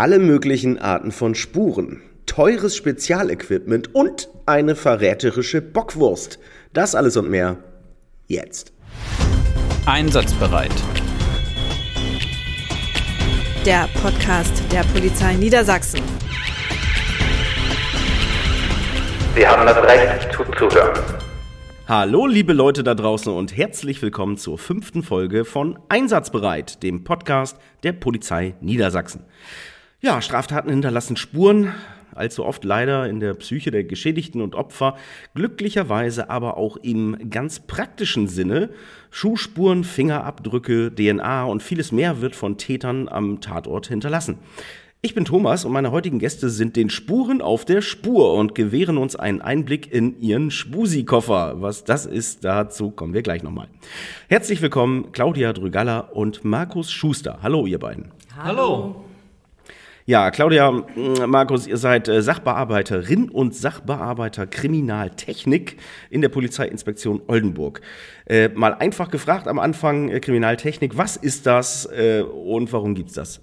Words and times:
alle 0.00 0.18
möglichen 0.18 0.78
Arten 0.78 1.12
von 1.12 1.34
Spuren, 1.34 2.00
teures 2.24 2.74
Spezialequipment 2.74 3.94
und 3.94 4.30
eine 4.46 4.74
verräterische 4.74 5.60
Bockwurst. 5.60 6.38
Das 6.72 6.94
alles 6.94 7.18
und 7.18 7.28
mehr 7.28 7.58
jetzt. 8.26 8.72
Einsatzbereit. 9.84 10.72
Der 13.66 13.90
Podcast 14.00 14.62
der 14.72 14.84
Polizei 14.84 15.34
Niedersachsen. 15.34 16.00
Sie 19.36 19.46
haben 19.46 19.66
das 19.66 19.76
Recht 19.82 20.32
zuzuhören. 20.32 20.98
Hallo, 21.86 22.26
liebe 22.26 22.54
Leute 22.54 22.84
da 22.84 22.94
draußen 22.94 23.30
und 23.30 23.54
herzlich 23.54 24.00
willkommen 24.00 24.38
zur 24.38 24.56
fünften 24.56 25.02
Folge 25.02 25.44
von 25.44 25.78
Einsatzbereit, 25.90 26.82
dem 26.82 27.04
Podcast 27.04 27.58
der 27.82 27.92
Polizei 27.92 28.54
Niedersachsen. 28.62 29.26
Ja, 30.02 30.22
Straftaten 30.22 30.70
hinterlassen 30.70 31.18
Spuren, 31.18 31.74
allzu 32.14 32.46
oft 32.46 32.64
leider 32.64 33.06
in 33.06 33.20
der 33.20 33.34
Psyche 33.34 33.70
der 33.70 33.84
Geschädigten 33.84 34.40
und 34.40 34.54
Opfer, 34.54 34.96
glücklicherweise 35.34 36.30
aber 36.30 36.56
auch 36.56 36.78
im 36.78 37.28
ganz 37.28 37.60
praktischen 37.60 38.26
Sinne. 38.26 38.70
Schuhspuren, 39.10 39.84
Fingerabdrücke, 39.84 40.90
DNA 40.90 41.44
und 41.44 41.62
vieles 41.62 41.92
mehr 41.92 42.22
wird 42.22 42.34
von 42.34 42.56
Tätern 42.56 43.10
am 43.10 43.42
Tatort 43.42 43.88
hinterlassen. 43.88 44.38
Ich 45.02 45.14
bin 45.14 45.26
Thomas 45.26 45.66
und 45.66 45.72
meine 45.72 45.92
heutigen 45.92 46.18
Gäste 46.18 46.48
sind 46.48 46.76
den 46.76 46.88
Spuren 46.88 47.42
auf 47.42 47.66
der 47.66 47.82
Spur 47.82 48.32
und 48.32 48.54
gewähren 48.54 48.96
uns 48.96 49.16
einen 49.16 49.42
Einblick 49.42 49.92
in 49.92 50.18
ihren 50.18 50.50
Spusi-Koffer. 50.50 51.60
Was 51.60 51.84
das 51.84 52.06
ist, 52.06 52.42
dazu 52.44 52.90
kommen 52.90 53.12
wir 53.12 53.20
gleich 53.20 53.42
nochmal. 53.42 53.68
Herzlich 54.28 54.62
willkommen, 54.62 55.12
Claudia 55.12 55.52
Drügalla 55.52 56.00
und 56.00 56.42
Markus 56.42 56.90
Schuster. 56.90 57.40
Hallo, 57.42 57.66
ihr 57.66 57.78
beiden. 57.78 58.12
Hallo. 58.42 59.04
Ja, 60.10 60.32
Claudia, 60.32 60.72
Markus, 61.28 61.68
ihr 61.68 61.76
seid 61.76 62.08
äh, 62.08 62.20
Sachbearbeiterin 62.20 63.28
und 63.28 63.54
Sachbearbeiter 63.54 64.48
Kriminaltechnik 64.48 65.76
in 66.10 66.20
der 66.20 66.30
Polizeiinspektion 66.30 67.22
Oldenburg. 67.28 67.80
Äh, 68.26 68.48
mal 68.48 68.74
einfach 68.74 69.12
gefragt 69.12 69.46
am 69.46 69.60
Anfang, 69.60 70.08
äh, 70.08 70.18
Kriminaltechnik, 70.18 70.98
was 70.98 71.16
ist 71.16 71.46
das 71.46 71.88
äh, 71.92 72.22
und 72.22 72.72
warum 72.72 72.96
gibt's 72.96 73.12
das? 73.12 73.40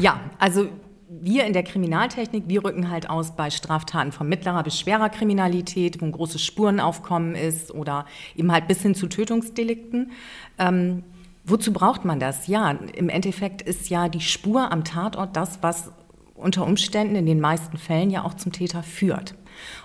Ja, 0.00 0.18
also 0.40 0.66
wir 1.08 1.44
in 1.44 1.52
der 1.52 1.62
Kriminaltechnik, 1.62 2.48
wir 2.48 2.64
rücken 2.64 2.90
halt 2.90 3.08
aus 3.08 3.36
bei 3.36 3.50
Straftaten 3.50 4.10
von 4.10 4.28
mittlerer 4.28 4.64
bis 4.64 4.80
schwerer 4.80 5.08
Kriminalität, 5.08 6.00
wo 6.00 6.06
ein 6.06 6.10
großes 6.10 6.44
Spurenaufkommen 6.44 7.36
ist 7.36 7.72
oder 7.72 8.06
eben 8.34 8.50
halt 8.50 8.66
bis 8.66 8.82
hin 8.82 8.96
zu 8.96 9.06
Tötungsdelikten. 9.06 10.10
Ähm, 10.58 11.04
Wozu 11.44 11.72
braucht 11.72 12.04
man 12.04 12.20
das? 12.20 12.46
Ja, 12.46 12.70
im 12.70 13.08
Endeffekt 13.08 13.62
ist 13.62 13.90
ja 13.90 14.08
die 14.08 14.20
Spur 14.20 14.70
am 14.70 14.84
Tatort 14.84 15.36
das, 15.36 15.58
was 15.60 15.90
unter 16.34 16.64
Umständen 16.64 17.16
in 17.16 17.26
den 17.26 17.40
meisten 17.40 17.78
Fällen 17.78 18.10
ja 18.10 18.24
auch 18.24 18.34
zum 18.34 18.52
Täter 18.52 18.82
führt. 18.82 19.34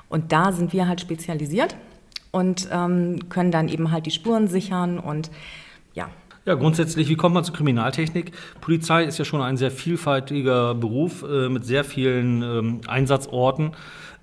Und 0.10 0.32
da 0.32 0.52
sind 0.52 0.74
wir 0.74 0.88
halt 0.88 1.02
spezialisiert 1.02 1.76
und 2.32 2.70
ähm, 2.72 3.30
können 3.30 3.52
dann 3.52 3.70
eben 3.70 3.92
halt 3.92 4.06
die 4.06 4.12
Spuren 4.12 4.48
sichern 4.48 5.00
und 5.00 5.32
ja. 5.94 6.10
Ja, 6.46 6.56
grundsätzlich, 6.56 7.10
wie 7.10 7.16
kommt 7.16 7.36
man 7.36 7.44
zur 7.44 7.54
Kriminaltechnik? 7.56 8.32
Polizei 8.62 9.04
ist 9.04 9.18
ja 9.18 9.26
schon 9.26 9.42
ein 9.42 9.58
sehr 9.58 9.72
vielfältiger 9.72 10.76
Beruf 10.76 11.24
äh, 11.24 11.50
mit 11.50 11.66
sehr 11.66 11.84
vielen 11.84 12.42
ähm, 12.42 12.82
Einsatzorten. 12.88 13.72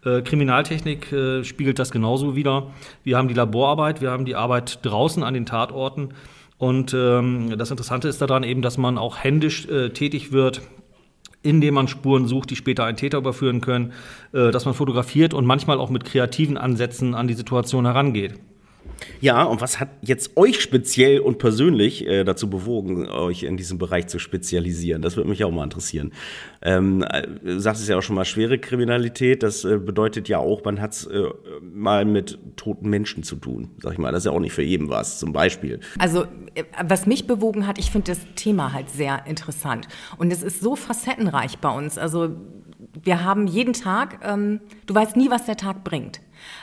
Äh, 0.05 0.23
Kriminaltechnik 0.23 1.13
äh, 1.13 1.45
spiegelt 1.45 1.79
das 1.79 1.91
genauso 1.91 2.35
wider. 2.35 2.69
Wir 3.03 3.19
haben 3.19 3.29
die 3.29 3.35
Laborarbeit, 3.35 4.01
wir 4.01 4.11
haben 4.11 4.25
die 4.25 4.37
Arbeit 4.37 4.79
draußen 4.83 5.23
an 5.23 5.35
den 5.35 5.45
Tatorten. 5.45 6.15
Und 6.59 6.95
ähm, 6.95 7.57
das 7.59 7.71
Interessante 7.71 8.09
ist 8.09 8.21
daran 8.21 8.43
eben, 8.43 8.63
dass 8.63 8.79
man 8.79 8.97
auch 8.99 9.19
händisch 9.19 9.67
äh, 9.67 9.91
tätig 9.91 10.33
wird, 10.33 10.63
indem 11.43 11.75
man 11.75 11.89
Spuren 11.89 12.27
sucht, 12.27 12.51
die 12.51 12.57
später 12.57 12.85
einen 12.85 12.97
Täter 12.97 13.19
überführen 13.19 13.61
können, 13.61 13.93
äh, 14.33 14.51
dass 14.51 14.65
man 14.65 14.75
fotografiert 14.75 15.35
und 15.35 15.45
manchmal 15.47 15.79
auch 15.79 15.91
mit 15.91 16.05
kreativen 16.05 16.57
Ansätzen 16.57 17.15
an 17.15 17.29
die 17.29 17.35
Situation 17.35 17.85
herangeht. 17.85 18.35
Ja, 19.21 19.45
und 19.45 19.61
was 19.61 19.81
hat 19.81 19.89
jetzt 20.03 20.37
euch 20.37 20.61
speziell 20.61 21.21
und 21.21 21.39
persönlich 21.39 22.07
äh, 22.07 22.25
dazu 22.25 22.51
bewogen, 22.51 23.09
euch 23.09 23.43
in 23.43 23.57
diesem 23.57 23.79
Bereich 23.79 24.07
zu 24.09 24.19
spezialisieren? 24.19 25.03
Das 25.03 25.17
würde 25.17 25.29
mich 25.29 25.45
auch 25.45 25.51
mal 25.51 25.65
interessieren. 25.65 26.13
Ähm, 26.63 27.03
äh, 27.03 27.27
du 27.43 27.59
sagst 27.59 27.83
es 27.83 27.89
ja 27.89 27.97
auch 27.97 28.03
schon 28.03 28.17
mal, 28.17 28.25
schwere 28.25 28.59
Kriminalität, 28.59 29.43
das 29.43 29.65
äh, 29.65 29.79
bedeutet 29.79 30.29
ja 30.29 30.39
auch, 30.39 30.65
man 30.65 30.81
hat 30.81 30.93
es 30.93 31.07
äh, 31.07 31.25
mal 31.63 32.05
mit 32.05 32.39
toten 32.57 32.89
Menschen 32.91 33.23
zu 33.23 33.37
tun, 33.37 33.71
sag 33.79 33.93
ich 33.93 33.99
mal. 33.99 34.13
Das 34.13 34.21
ist 34.21 34.27
ja 34.27 34.33
auch 34.33 34.41
nicht 34.41 34.53
für 34.53 34.63
jeden 34.63 34.89
was, 34.89 35.19
zum 35.19 35.33
Beispiel. 35.33 35.81
Also, 35.99 36.25
äh, 36.55 36.65
was 36.85 37.07
mich 37.07 37.27
bewogen 37.27 37.67
hat, 37.67 37.79
ich 37.79 37.91
finde 37.91 38.13
das 38.13 38.21
Thema 38.37 38.73
halt 38.73 38.91
sehr 38.91 39.27
interessant. 39.27 39.89
Und 40.19 40.33
es 40.33 40.43
ist 40.43 40.61
so 40.61 40.77
facettenreich 40.77 41.59
bei 41.59 41.71
uns. 41.71 41.99
Also, 41.99 42.37
wir 43.03 43.25
haben 43.25 43.47
jeden 43.47 43.73
Tag, 43.73 44.21
ähm, 44.23 44.61
du 44.87 44.95
weißt 44.95 45.17
nie, 45.17 45.31
was 45.31 45.47
der 45.47 45.57
Tag 45.57 45.85
bringt. 45.85 46.21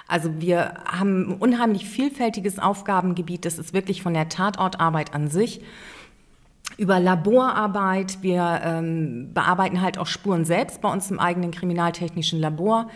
Also 0.07 0.41
wir 0.41 0.75
haben 0.85 1.31
ein 1.31 1.33
unheimlich 1.33 1.85
vielfältiges 1.85 2.59
Aufgabengebiet. 2.59 3.45
Das 3.45 3.59
ist 3.59 3.73
wirklich 3.73 4.01
von 4.01 4.13
der 4.13 4.29
Tatortarbeit 4.29 5.13
an 5.13 5.29
sich 5.29 5.61
über 6.77 6.99
Laborarbeit. 6.99 8.19
Wir 8.21 8.61
ähm, 8.63 9.33
bearbeiten 9.33 9.81
halt 9.81 9.97
auch 9.97 10.07
Spuren 10.07 10.45
selbst 10.45 10.81
bei 10.81 10.91
uns 10.91 11.11
im 11.11 11.19
eigenen 11.19 11.51
kriminaltechnischen 11.51 12.39
Labor. 12.39 12.89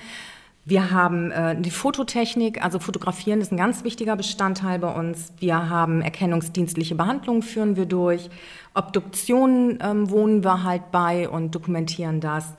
Wir 0.67 0.89
haben 0.89 1.29
äh, 1.29 1.61
die 1.61 1.69
Fototechnik, 1.69 2.63
also 2.63 2.79
Fotografieren 2.79 3.39
ist 3.39 3.51
ein 3.51 3.57
ganz 3.57 3.83
wichtiger 3.83 4.15
Bestandteil 4.15 4.79
bei 4.79 4.91
uns. 4.91 5.31
Wir 5.37 5.69
haben 5.69 6.01
erkennungsdienstliche 6.01 6.95
Behandlungen, 6.95 7.43
führen 7.43 7.75
wir 7.75 7.85
durch. 7.85 8.31
Obduktionen 8.73 9.77
ähm, 9.79 10.09
wohnen 10.09 10.43
wir 10.43 10.63
halt 10.63 10.91
bei 10.91 11.29
und 11.29 11.53
dokumentieren 11.53 12.19
das. 12.19 12.55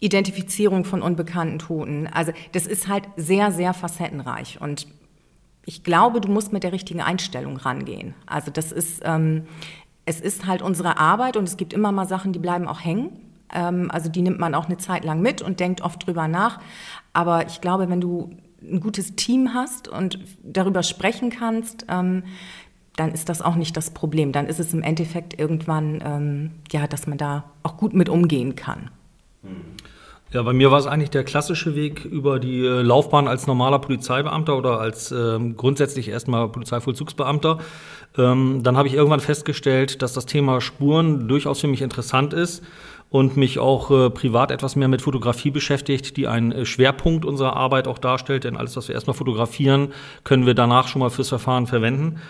Identifizierung 0.00 0.84
von 0.84 1.02
unbekannten 1.02 1.58
Toten. 1.58 2.06
Also 2.06 2.32
das 2.52 2.66
ist 2.66 2.88
halt 2.88 3.04
sehr, 3.16 3.50
sehr 3.50 3.74
facettenreich. 3.74 4.60
Und 4.60 4.86
ich 5.64 5.82
glaube, 5.82 6.20
du 6.20 6.30
musst 6.30 6.52
mit 6.52 6.62
der 6.62 6.72
richtigen 6.72 7.00
Einstellung 7.00 7.56
rangehen. 7.56 8.14
Also 8.26 8.50
das 8.50 8.72
ist, 8.72 9.02
ähm, 9.04 9.46
es 10.06 10.20
ist 10.20 10.46
halt 10.46 10.62
unsere 10.62 10.98
Arbeit 10.98 11.36
und 11.36 11.44
es 11.44 11.56
gibt 11.56 11.72
immer 11.72 11.92
mal 11.92 12.06
Sachen, 12.06 12.32
die 12.32 12.38
bleiben 12.38 12.68
auch 12.68 12.82
hängen. 12.82 13.10
Ähm, 13.52 13.90
also 13.90 14.08
die 14.08 14.22
nimmt 14.22 14.38
man 14.38 14.54
auch 14.54 14.66
eine 14.66 14.78
Zeit 14.78 15.04
lang 15.04 15.20
mit 15.20 15.42
und 15.42 15.60
denkt 15.60 15.82
oft 15.82 16.06
drüber 16.06 16.28
nach. 16.28 16.60
Aber 17.12 17.46
ich 17.46 17.60
glaube, 17.60 17.88
wenn 17.90 18.00
du 18.00 18.30
ein 18.62 18.80
gutes 18.80 19.16
Team 19.16 19.52
hast 19.52 19.88
und 19.88 20.18
darüber 20.42 20.82
sprechen 20.82 21.30
kannst, 21.30 21.86
ähm, 21.88 22.22
dann 22.96 23.12
ist 23.12 23.28
das 23.28 23.42
auch 23.42 23.54
nicht 23.54 23.76
das 23.76 23.90
Problem. 23.90 24.32
Dann 24.32 24.46
ist 24.46 24.58
es 24.58 24.72
im 24.72 24.82
Endeffekt 24.82 25.38
irgendwann, 25.38 26.02
ähm, 26.04 26.50
ja, 26.70 26.86
dass 26.86 27.06
man 27.06 27.18
da 27.18 27.44
auch 27.62 27.76
gut 27.76 27.94
mit 27.94 28.08
umgehen 28.08 28.56
kann. 28.56 28.90
Ja, 30.30 30.42
bei 30.42 30.52
mir 30.52 30.70
war 30.70 30.78
es 30.78 30.86
eigentlich 30.86 31.08
der 31.08 31.24
klassische 31.24 31.74
Weg 31.74 32.04
über 32.04 32.38
die 32.38 32.60
äh, 32.60 32.82
Laufbahn 32.82 33.28
als 33.28 33.46
normaler 33.46 33.78
Polizeibeamter 33.78 34.58
oder 34.58 34.78
als 34.78 35.10
ähm, 35.10 35.56
grundsätzlich 35.56 36.08
erstmal 36.08 36.50
Polizeivollzugsbeamter. 36.50 37.58
Ähm, 38.18 38.62
dann 38.62 38.76
habe 38.76 38.88
ich 38.88 38.94
irgendwann 38.94 39.20
festgestellt, 39.20 40.02
dass 40.02 40.12
das 40.12 40.26
Thema 40.26 40.60
Spuren 40.60 41.28
durchaus 41.28 41.60
für 41.60 41.66
mich 41.66 41.80
interessant 41.80 42.34
ist 42.34 42.62
und 43.08 43.38
mich 43.38 43.58
auch 43.58 43.90
äh, 43.90 44.10
privat 44.10 44.50
etwas 44.50 44.76
mehr 44.76 44.88
mit 44.88 45.00
Fotografie 45.00 45.50
beschäftigt, 45.50 46.18
die 46.18 46.28
einen 46.28 46.52
äh, 46.52 46.66
Schwerpunkt 46.66 47.24
unserer 47.24 47.56
Arbeit 47.56 47.88
auch 47.88 47.98
darstellt. 47.98 48.44
Denn 48.44 48.58
alles, 48.58 48.76
was 48.76 48.88
wir 48.88 48.94
erstmal 48.94 49.16
fotografieren, 49.16 49.94
können 50.24 50.44
wir 50.44 50.54
danach 50.54 50.88
schon 50.88 51.00
mal 51.00 51.10
fürs 51.10 51.30
Verfahren 51.30 51.66
verwenden. 51.66 52.20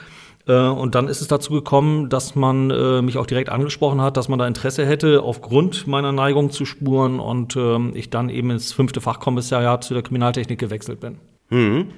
Äh, 0.49 0.69
und 0.69 0.95
dann 0.95 1.07
ist 1.07 1.21
es 1.21 1.29
dazu 1.29 1.53
gekommen, 1.53 2.09
dass 2.09 2.35
man 2.35 2.71
äh, 2.71 3.03
mich 3.03 3.19
auch 3.19 3.27
direkt 3.27 3.51
angesprochen 3.51 4.01
hat, 4.01 4.17
dass 4.17 4.29
man 4.29 4.39
da 4.39 4.47
Interesse 4.47 4.85
hätte 4.87 5.23
aufgrund 5.23 5.87
meiner 5.87 6.13
Neigung 6.13 6.51
zu 6.51 6.65
Spuren 6.65 7.21
und 7.21 7.55
ähm, 7.57 7.93
ich 7.95 8.11
dann 8.11 8.31
eben 8.31 8.51
ins 8.51 8.73
fünfte 8.73 9.01
Fachkommissariat 9.01 9.85
zu 9.85 9.95
der 9.95 10.03
Kriminaltechnik 10.03 10.59
gewechselt 10.59 11.01
bin. 11.01 11.19
Mhm. 11.51 11.89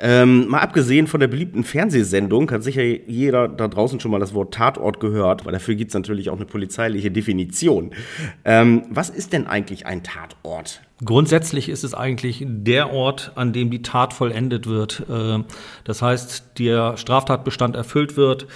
Ähm, 0.00 0.48
mal 0.48 0.60
abgesehen 0.60 1.08
von 1.08 1.18
der 1.18 1.26
beliebten 1.26 1.64
Fernsehsendung 1.64 2.50
hat 2.50 2.62
sicher 2.62 2.82
jeder 2.82 3.48
da 3.48 3.66
draußen 3.66 3.98
schon 3.98 4.12
mal 4.12 4.20
das 4.20 4.32
Wort 4.32 4.54
Tatort 4.54 5.00
gehört, 5.00 5.44
weil 5.44 5.52
dafür 5.52 5.74
gibt 5.74 5.90
es 5.90 5.94
natürlich 5.94 6.30
auch 6.30 6.36
eine 6.36 6.44
polizeiliche 6.44 7.10
Definition. 7.10 7.90
Ähm, 8.44 8.82
was 8.90 9.10
ist 9.10 9.32
denn 9.32 9.46
eigentlich 9.46 9.86
ein 9.86 10.04
Tatort? 10.04 10.82
Grundsätzlich 11.04 11.68
ist 11.68 11.82
es 11.82 11.94
eigentlich 11.94 12.44
der 12.46 12.92
Ort, 12.92 13.32
an 13.34 13.52
dem 13.52 13.70
die 13.70 13.82
Tat 13.82 14.12
vollendet 14.12 14.66
wird. 14.68 15.04
Äh, 15.08 15.42
das 15.84 16.02
heißt, 16.02 16.58
der 16.58 16.96
Straftatbestand 16.96 17.74
erfüllt 17.74 18.16
wird 18.16 18.46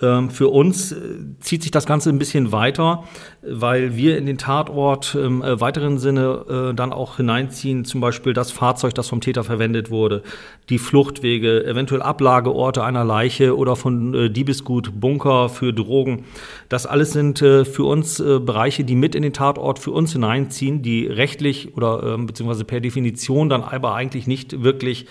für 0.00 0.48
uns 0.48 0.92
äh, 0.92 0.96
zieht 1.40 1.62
sich 1.62 1.72
das 1.72 1.84
Ganze 1.84 2.10
ein 2.10 2.18
bisschen 2.18 2.52
weiter, 2.52 3.02
weil 3.42 3.96
wir 3.96 4.16
in 4.16 4.26
den 4.26 4.38
Tatort 4.38 5.16
im 5.16 5.42
äh, 5.42 5.60
weiteren 5.60 5.98
Sinne 5.98 6.70
äh, 6.70 6.74
dann 6.74 6.92
auch 6.92 7.16
hineinziehen, 7.16 7.84
zum 7.84 8.00
Beispiel 8.00 8.32
das 8.32 8.52
Fahrzeug, 8.52 8.94
das 8.94 9.08
vom 9.08 9.20
Täter 9.20 9.42
verwendet 9.42 9.90
wurde, 9.90 10.22
die 10.68 10.78
Fluchtwege, 10.78 11.64
eventuell 11.66 12.02
Ablageorte 12.02 12.84
einer 12.84 13.04
Leiche 13.04 13.56
oder 13.56 13.74
von 13.74 14.32
Diebesgut, 14.32 15.00
Bunker 15.00 15.48
für 15.48 15.72
Drogen. 15.72 16.24
Das 16.68 16.86
alles 16.86 17.12
sind 17.12 17.38
für 17.38 17.84
uns 17.84 18.18
Bereiche, 18.18 18.84
die 18.84 18.94
mit 18.94 19.14
in 19.14 19.22
den 19.22 19.32
Tatort 19.32 19.78
für 19.78 19.92
uns 19.92 20.12
hineinziehen, 20.12 20.82
die 20.82 21.06
rechtlich 21.06 21.76
oder 21.76 22.02
ähm, 22.02 22.26
beziehungsweise 22.26 22.64
per 22.64 22.80
Definition 22.80 23.48
dann 23.48 23.62
aber 23.62 23.94
eigentlich 23.94 24.26
nicht 24.26 24.62
wirklich 24.62 25.06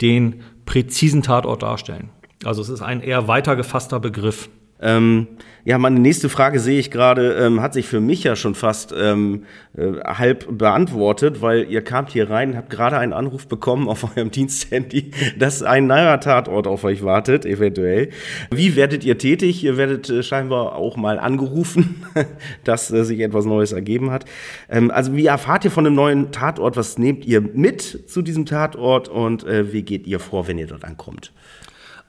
den 0.00 0.42
präzisen 0.64 1.22
Tatort 1.22 1.62
darstellen. 1.62 2.10
Also 2.44 2.62
es 2.62 2.68
ist 2.68 2.82
ein 2.82 3.00
eher 3.00 3.28
weiter 3.28 3.56
gefasster 3.56 4.00
Begriff. 4.00 4.48
Ähm, 4.82 5.28
ja, 5.64 5.78
meine 5.78 6.00
nächste 6.00 6.28
Frage 6.28 6.58
sehe 6.58 6.80
ich 6.80 6.90
gerade, 6.90 7.34
ähm, 7.34 7.62
hat 7.62 7.72
sich 7.72 7.86
für 7.86 8.00
mich 8.00 8.24
ja 8.24 8.34
schon 8.34 8.56
fast 8.56 8.92
ähm, 8.98 9.44
äh, 9.76 9.92
halb 10.04 10.58
beantwortet, 10.58 11.40
weil 11.40 11.70
ihr 11.70 11.82
kamt 11.82 12.10
hier 12.10 12.28
rein, 12.28 12.56
habt 12.56 12.68
gerade 12.68 12.98
einen 12.98 13.12
Anruf 13.12 13.46
bekommen 13.46 13.88
auf 13.88 14.04
eurem 14.16 14.32
Diensthandy, 14.32 15.12
dass 15.38 15.62
ein 15.62 15.86
neuer 15.86 16.18
Tatort 16.18 16.66
auf 16.66 16.82
euch 16.82 17.04
wartet, 17.04 17.46
eventuell. 17.46 18.10
Wie 18.50 18.74
werdet 18.74 19.04
ihr 19.04 19.18
tätig? 19.18 19.62
Ihr 19.62 19.76
werdet 19.76 20.10
äh, 20.10 20.24
scheinbar 20.24 20.74
auch 20.74 20.96
mal 20.96 21.20
angerufen, 21.20 22.04
dass 22.64 22.90
äh, 22.90 23.04
sich 23.04 23.20
etwas 23.20 23.44
Neues 23.44 23.70
ergeben 23.70 24.10
hat. 24.10 24.24
Ähm, 24.68 24.90
also 24.90 25.14
wie 25.14 25.26
erfahrt 25.26 25.64
ihr 25.64 25.70
von 25.70 25.86
einem 25.86 25.94
neuen 25.94 26.32
Tatort? 26.32 26.76
Was 26.76 26.98
nehmt 26.98 27.24
ihr 27.24 27.40
mit 27.40 28.10
zu 28.10 28.20
diesem 28.20 28.46
Tatort 28.46 29.08
und 29.08 29.44
äh, 29.44 29.72
wie 29.72 29.82
geht 29.82 30.08
ihr 30.08 30.18
vor, 30.18 30.48
wenn 30.48 30.58
ihr 30.58 30.66
dort 30.66 30.84
ankommt? 30.84 31.32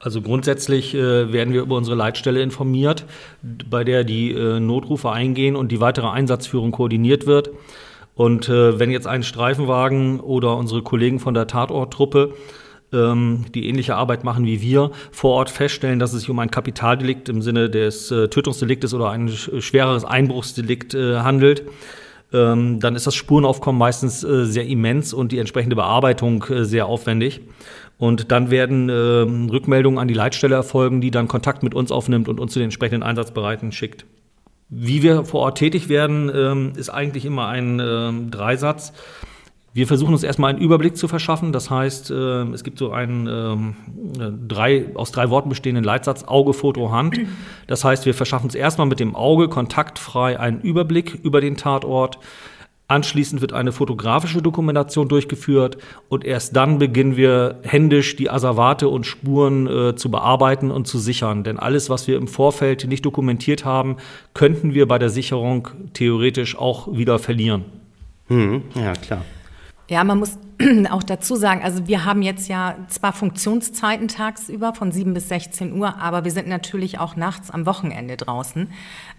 Also 0.03 0.21
grundsätzlich 0.21 0.93
äh, 0.93 1.31
werden 1.31 1.53
wir 1.53 1.61
über 1.61 1.77
unsere 1.77 1.95
Leitstelle 1.95 2.41
informiert, 2.41 3.05
bei 3.41 3.85
der 3.85 4.03
die 4.03 4.31
äh, 4.31 4.59
Notrufe 4.59 5.09
eingehen 5.09 5.55
und 5.55 5.71
die 5.71 5.79
weitere 5.79 6.07
Einsatzführung 6.07 6.73
koordiniert 6.73 7.25
wird. 7.25 7.51
Und 8.13 8.49
äh, 8.49 8.77
wenn 8.79 8.91
jetzt 8.91 9.07
ein 9.07 9.23
Streifenwagen 9.23 10.19
oder 10.19 10.57
unsere 10.57 10.81
Kollegen 10.83 11.21
von 11.21 11.33
der 11.33 11.47
Tatorttruppe 11.47 12.33
ähm, 12.91 13.45
die 13.55 13.69
ähnliche 13.69 13.95
Arbeit 13.95 14.25
machen 14.25 14.45
wie 14.45 14.61
wir, 14.61 14.91
vor 15.13 15.35
Ort 15.35 15.49
feststellen, 15.49 15.99
dass 15.99 16.11
es 16.11 16.21
sich 16.21 16.29
um 16.29 16.39
ein 16.39 16.51
Kapitaldelikt 16.51 17.29
im 17.29 17.41
Sinne 17.41 17.69
des 17.69 18.11
äh, 18.11 18.27
Tötungsdeliktes 18.27 18.93
oder 18.93 19.09
ein 19.09 19.29
schwereres 19.29 20.03
Einbruchsdelikt 20.03 20.95
äh, 20.95 21.19
handelt, 21.19 21.63
ähm, 22.33 22.81
dann 22.81 22.95
ist 22.95 23.07
das 23.07 23.15
Spurenaufkommen 23.15 23.79
meistens 23.79 24.21
äh, 24.25 24.45
sehr 24.45 24.65
immens 24.65 25.13
und 25.13 25.31
die 25.31 25.39
entsprechende 25.39 25.77
Bearbeitung 25.77 26.43
sehr 26.49 26.87
aufwendig. 26.87 27.41
Und 27.97 28.31
dann 28.31 28.51
werden 28.51 28.89
äh, 28.89 28.93
Rückmeldungen 28.93 29.99
an 29.99 30.07
die 30.07 30.13
Leitstelle 30.13 30.55
erfolgen, 30.55 30.99
die 30.99 31.11
dann 31.11 31.27
Kontakt 31.27 31.63
mit 31.63 31.73
uns 31.73 31.91
aufnimmt 31.91 32.27
und 32.27 32.39
uns 32.39 32.53
zu 32.53 32.59
den 32.59 32.65
entsprechenden 32.65 33.03
Einsatzbereiten 33.03 33.71
schickt. 33.71 34.05
Wie 34.69 35.03
wir 35.03 35.25
vor 35.25 35.41
Ort 35.41 35.59
tätig 35.59 35.87
werden, 35.87 36.31
ähm, 36.33 36.73
ist 36.75 36.89
eigentlich 36.89 37.25
immer 37.25 37.47
ein 37.47 37.79
äh, 37.79 38.11
Dreisatz. 38.31 38.93
Wir 39.75 39.87
versuchen 39.87 40.13
uns 40.13 40.21
erstmal 40.21 40.51
einen 40.51 40.59
Überblick 40.59 40.97
zu 40.97 41.07
verschaffen. 41.07 41.51
Das 41.51 41.71
heißt, 41.71 42.11
äh, 42.11 42.43
es 42.51 42.63
gibt 42.63 42.77
so 42.77 42.91
einen 42.91 43.27
ähm, 43.27 43.75
drei, 44.47 44.85
aus 44.93 45.11
drei 45.11 45.31
Worten 45.31 45.49
bestehenden 45.49 45.83
Leitsatz 45.83 46.23
Auge, 46.23 46.53
Foto, 46.53 46.91
Hand. 46.91 47.19
Das 47.65 47.83
heißt, 47.83 48.05
wir 48.05 48.13
verschaffen 48.13 48.45
uns 48.45 48.55
erstmal 48.55 48.85
mit 48.85 48.99
dem 48.99 49.15
Auge 49.15 49.49
kontaktfrei 49.49 50.39
einen 50.39 50.61
Überblick 50.61 51.19
über 51.23 51.41
den 51.41 51.57
Tatort. 51.57 52.19
Anschließend 52.89 53.41
wird 53.41 53.53
eine 53.53 53.71
fotografische 53.71 54.41
Dokumentation 54.41 55.07
durchgeführt 55.07 55.77
und 56.09 56.25
erst 56.25 56.55
dann 56.55 56.79
beginnen 56.79 57.15
wir 57.15 57.59
händisch 57.63 58.17
die 58.17 58.29
Asservate 58.29 58.89
und 58.89 59.05
Spuren 59.05 59.67
äh, 59.67 59.95
zu 59.95 60.11
bearbeiten 60.11 60.69
und 60.69 60.85
zu 60.85 60.99
sichern. 60.99 61.43
Denn 61.43 61.57
alles, 61.57 61.89
was 61.89 62.07
wir 62.07 62.17
im 62.17 62.27
Vorfeld 62.27 62.85
nicht 62.87 63.05
dokumentiert 63.05 63.63
haben, 63.63 63.97
könnten 64.33 64.73
wir 64.73 64.87
bei 64.87 64.99
der 64.99 65.09
Sicherung 65.09 65.69
theoretisch 65.93 66.57
auch 66.57 66.93
wieder 66.93 67.19
verlieren. 67.19 67.63
Mhm, 68.27 68.63
ja, 68.75 68.93
klar. 68.93 69.23
Ja, 69.89 70.03
man 70.03 70.19
muss 70.19 70.37
auch 70.91 71.03
dazu 71.03 71.35
sagen, 71.35 71.61
also 71.61 71.87
wir 71.87 72.05
haben 72.05 72.21
jetzt 72.21 72.47
ja 72.47 72.77
zwar 72.87 73.11
Funktionszeiten 73.11 74.07
tagsüber 74.07 74.73
von 74.73 74.91
7 74.91 75.13
bis 75.13 75.27
16 75.27 75.73
Uhr, 75.77 75.99
aber 75.99 76.23
wir 76.23 76.31
sind 76.31 76.47
natürlich 76.47 76.99
auch 76.99 77.15
nachts 77.15 77.51
am 77.51 77.65
Wochenende 77.65 78.15
draußen. 78.15 78.69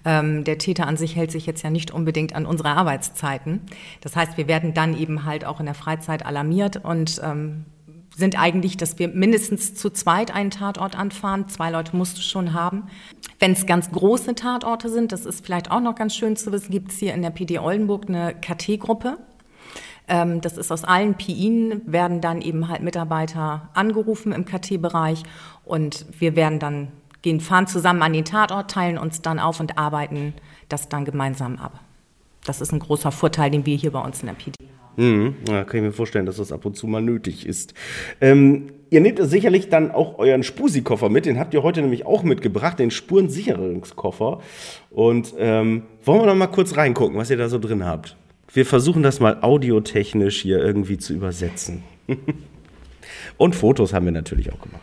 Ähm, 0.07 0.45
der 0.45 0.59
Täter 0.59 0.87
an 0.87 0.97
sich 0.97 1.17
hält 1.17 1.33
sich 1.33 1.45
jetzt 1.45 1.63
ja 1.63 1.71
nicht 1.71 1.91
unbedingt 1.91 2.35
an 2.35 2.47
unsere 2.47 2.71
Arbeitszeiten. 2.71 3.61
Das 4.01 4.17
heißt, 4.17 4.39
wir 4.39 4.49
werden 4.49 4.73
dann 4.73 4.97
eben 4.97 5.25
halt 5.25 5.45
auch 5.45 5.61
in 5.61 5.67
der 5.67 5.75
Freizeit 5.75 6.25
alarmiert 6.25 6.83
und 6.83 7.21
ähm, 7.23 7.67
sind 8.17 8.41
eigentlich, 8.41 8.77
dass 8.77 8.99
wir 8.99 9.09
mindestens 9.09 9.75
zu 9.75 9.91
zweit 9.91 10.35
einen 10.35 10.51
Tatort 10.51 10.97
anfahren. 10.97 11.49
Zwei 11.49 11.71
Leute 11.71 11.97
musst 11.97 12.17
du 12.17 12.23
schon 12.23 12.55
haben. 12.55 12.85
Wenn 13.39 13.53
es 13.53 13.67
ganz 13.67 13.91
große 13.91 14.35
Tatorte 14.35 14.89
sind, 14.89 15.13
das 15.13 15.27
ist 15.27 15.45
vielleicht 15.45 15.71
auch 15.71 15.81
noch 15.81 15.95
ganz 15.97 16.15
schön 16.15 16.37
zu 16.37 16.53
wissen, 16.53 16.71
gibt 16.71 16.93
es 16.93 16.99
hier 16.99 17.13
in 17.13 17.23
der 17.23 17.31
PD 17.31 17.59
Oldenburg 17.59 18.09
eine 18.09 18.35
KT-Gruppe. 18.35 19.19
Ähm, 20.07 20.41
das 20.41 20.59
ist 20.59 20.71
aus 20.71 20.85
allen 20.85 21.15
PIN, 21.15 21.81
werden 21.87 22.21
dann 22.21 22.43
eben 22.43 22.69
halt 22.69 22.83
Mitarbeiter 22.83 23.69
angerufen 23.75 24.33
im 24.33 24.45
KT-Bereich 24.45 25.23
und 25.65 26.07
wir 26.19 26.37
werden 26.37 26.59
dann 26.59 26.89
gehen, 27.23 27.41
fahren 27.41 27.67
zusammen 27.67 28.03
an 28.03 28.13
den 28.13 28.25
Tatort, 28.25 28.71
teilen 28.71 28.99
uns 28.99 29.23
dann 29.23 29.39
auf 29.39 29.61
und 29.61 29.79
arbeiten 29.79 30.35
das 30.69 30.89
dann 30.89 31.05
gemeinsam 31.05 31.57
ab. 31.57 31.81
Das 32.45 32.61
ist 32.61 32.73
ein 32.73 32.79
großer 32.79 33.11
Vorteil, 33.11 33.51
den 33.51 33.65
wir 33.65 33.77
hier 33.77 33.93
bei 33.93 34.01
uns 34.01 34.21
in 34.21 34.27
der 34.27 34.35
PD 34.35 34.53
haben. 34.61 34.75
Mhm, 34.97 35.35
ja, 35.49 35.65
kann 35.65 35.79
ich 35.79 35.87
mir 35.87 35.93
vorstellen, 35.93 36.27
dass 36.27 36.37
das 36.37 36.53
ab 36.53 36.65
und 36.67 36.77
zu 36.77 36.87
mal 36.87 37.01
nötig 37.01 37.47
ist. 37.47 37.75
Ähm, 38.21 38.67
ihr 38.91 39.01
nehmt 39.01 39.19
sicherlich 39.23 39.71
dann 39.71 39.91
auch 39.91 40.19
euren 40.19 40.43
Spusi-Koffer 40.43 41.09
mit. 41.09 41.27
Den 41.27 41.39
habt 41.39 41.55
ihr 41.55 41.63
heute 41.63 41.81
nämlich 41.81 42.07
auch 42.07 42.23
mitgebracht, 42.23 42.79
den 42.79 42.91
Spurensicherungskoffer. 42.91 44.41
Und 44.91 45.35
ähm, 45.39 45.85
wollen 46.05 46.21
wir 46.21 46.27
noch 46.27 46.37
mal 46.37 46.47
kurz 46.47 46.77
reingucken, 46.77 47.17
was 47.17 47.31
ihr 47.31 47.39
da 47.39 47.49
so 47.49 47.59
drin 47.59 47.85
habt? 47.85 48.17
Wir 48.55 48.65
versuchen 48.65 49.03
das 49.03 49.19
mal 49.19 49.39
audiotechnisch 49.43 50.41
hier 50.41 50.59
irgendwie 50.59 50.97
zu 50.97 51.13
übersetzen. 51.13 51.83
Und 53.37 53.57
Fotos 53.57 53.93
haben 53.93 54.05
wir 54.05 54.13
natürlich 54.13 54.53
auch 54.53 54.61
gemacht. 54.61 54.83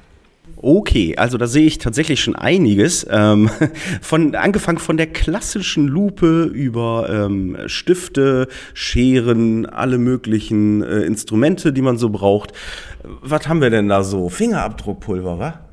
Okay, 0.57 1.15
also 1.17 1.37
da 1.37 1.47
sehe 1.47 1.65
ich 1.65 1.77
tatsächlich 1.77 2.21
schon 2.21 2.35
einiges. 2.35 3.07
Ähm, 3.09 3.49
von, 4.01 4.35
angefangen 4.35 4.77
von 4.77 4.97
der 4.97 5.07
klassischen 5.07 5.87
Lupe 5.87 6.43
über 6.43 7.07
ähm, 7.09 7.57
Stifte, 7.67 8.49
Scheren, 8.73 9.65
alle 9.65 9.97
möglichen 9.97 10.83
äh, 10.83 10.99
Instrumente, 11.03 11.71
die 11.71 11.81
man 11.81 11.97
so 11.97 12.09
braucht. 12.09 12.51
Was 13.03 13.47
haben 13.47 13.61
wir 13.61 13.69
denn 13.69 13.87
da 13.87 14.03
so? 14.03 14.27
Fingerabdruckpulver, 14.27 15.39
wa? 15.39 15.70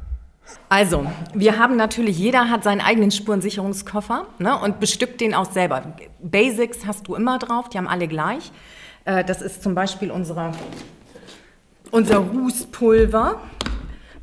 Also, 0.69 1.07
wir 1.33 1.59
haben 1.59 1.77
natürlich, 1.77 2.19
jeder 2.19 2.51
hat 2.51 2.63
seinen 2.63 2.81
eigenen 2.83 3.11
Spurensicherungskoffer 3.11 4.27
ne, 4.39 4.59
und 4.59 4.81
bestückt 4.81 5.21
den 5.21 5.35
auch 5.35 5.51
selber. 5.51 5.95
Basics 6.21 6.87
hast 6.87 7.09
du 7.09 7.15
immer 7.15 7.39
drauf, 7.39 7.71
die 7.71 7.79
haben 7.79 7.89
alle 7.89 8.07
gleich. 8.07 8.53
Äh, 9.07 9.25
das 9.25 9.41
ist 9.41 9.63
zum 9.63 9.75
Beispiel 9.75 10.11
unsere, 10.11 10.53
unser 11.91 12.19
Rußpulver, 12.19 13.41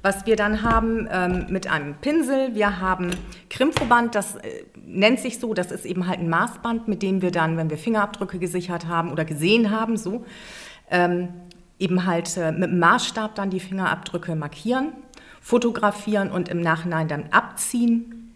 was 0.04 0.28
wir 0.28 0.36
dann 0.36 0.62
haben 0.62 1.08
ähm, 1.12 1.48
mit 1.50 1.66
einem 1.66 1.96
Pinsel. 1.96 2.54
Wir 2.54 2.80
haben 2.80 3.10
Krimphoband, 3.50 4.14
das 4.14 4.36
äh, 4.36 4.66
nennt 4.86 5.20
sich 5.20 5.40
so, 5.40 5.56
das 5.56 5.72
ist 5.72 5.84
eben 5.84 6.08
halt 6.08 6.20
ein 6.20 6.30
Maßband, 6.30 6.88
mit 6.88 7.02
dem 7.02 7.24
wir 7.24 7.32
dann, 7.32 7.58
wenn 7.58 7.72
wir 7.72 7.80
Fingerabdrücke 7.80 8.38
gesichert 8.38 8.86
haben 8.86 9.12
oder 9.12 9.26
gesehen 9.26 9.72
haben, 9.72 9.98
so, 9.98 10.26
ähm, 10.92 11.30
eben 11.80 12.06
halt 12.06 12.38
äh, 12.38 12.52
mit 12.52 12.70
dem 12.70 12.78
Maßstab 12.78 13.34
dann 13.34 13.50
die 13.50 13.60
Fingerabdrücke 13.60 14.36
markieren 14.36 14.94
fotografieren 15.46 16.32
und 16.32 16.50
im 16.50 16.60
Nachhinein 16.60 17.08
dann 17.08 17.26
abziehen. 17.30 18.34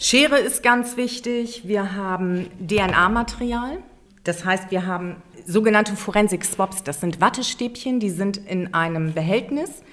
Schere 0.00 0.36
ist 0.38 0.64
ganz 0.64 0.96
wichtig. 0.96 1.62
Wir 1.64 1.94
haben 1.94 2.48
DNA-Material. 2.58 3.78
Das 4.24 4.44
heißt, 4.44 4.72
wir 4.72 4.84
haben 4.84 5.22
sogenannte 5.46 5.94
Forensik-Swaps. 5.94 6.82
Das 6.82 7.00
sind 7.00 7.20
Wattestäbchen, 7.20 8.00
die 8.00 8.10
sind 8.10 8.36
in 8.36 8.74
einem 8.74 9.14
Behältnis, 9.14 9.84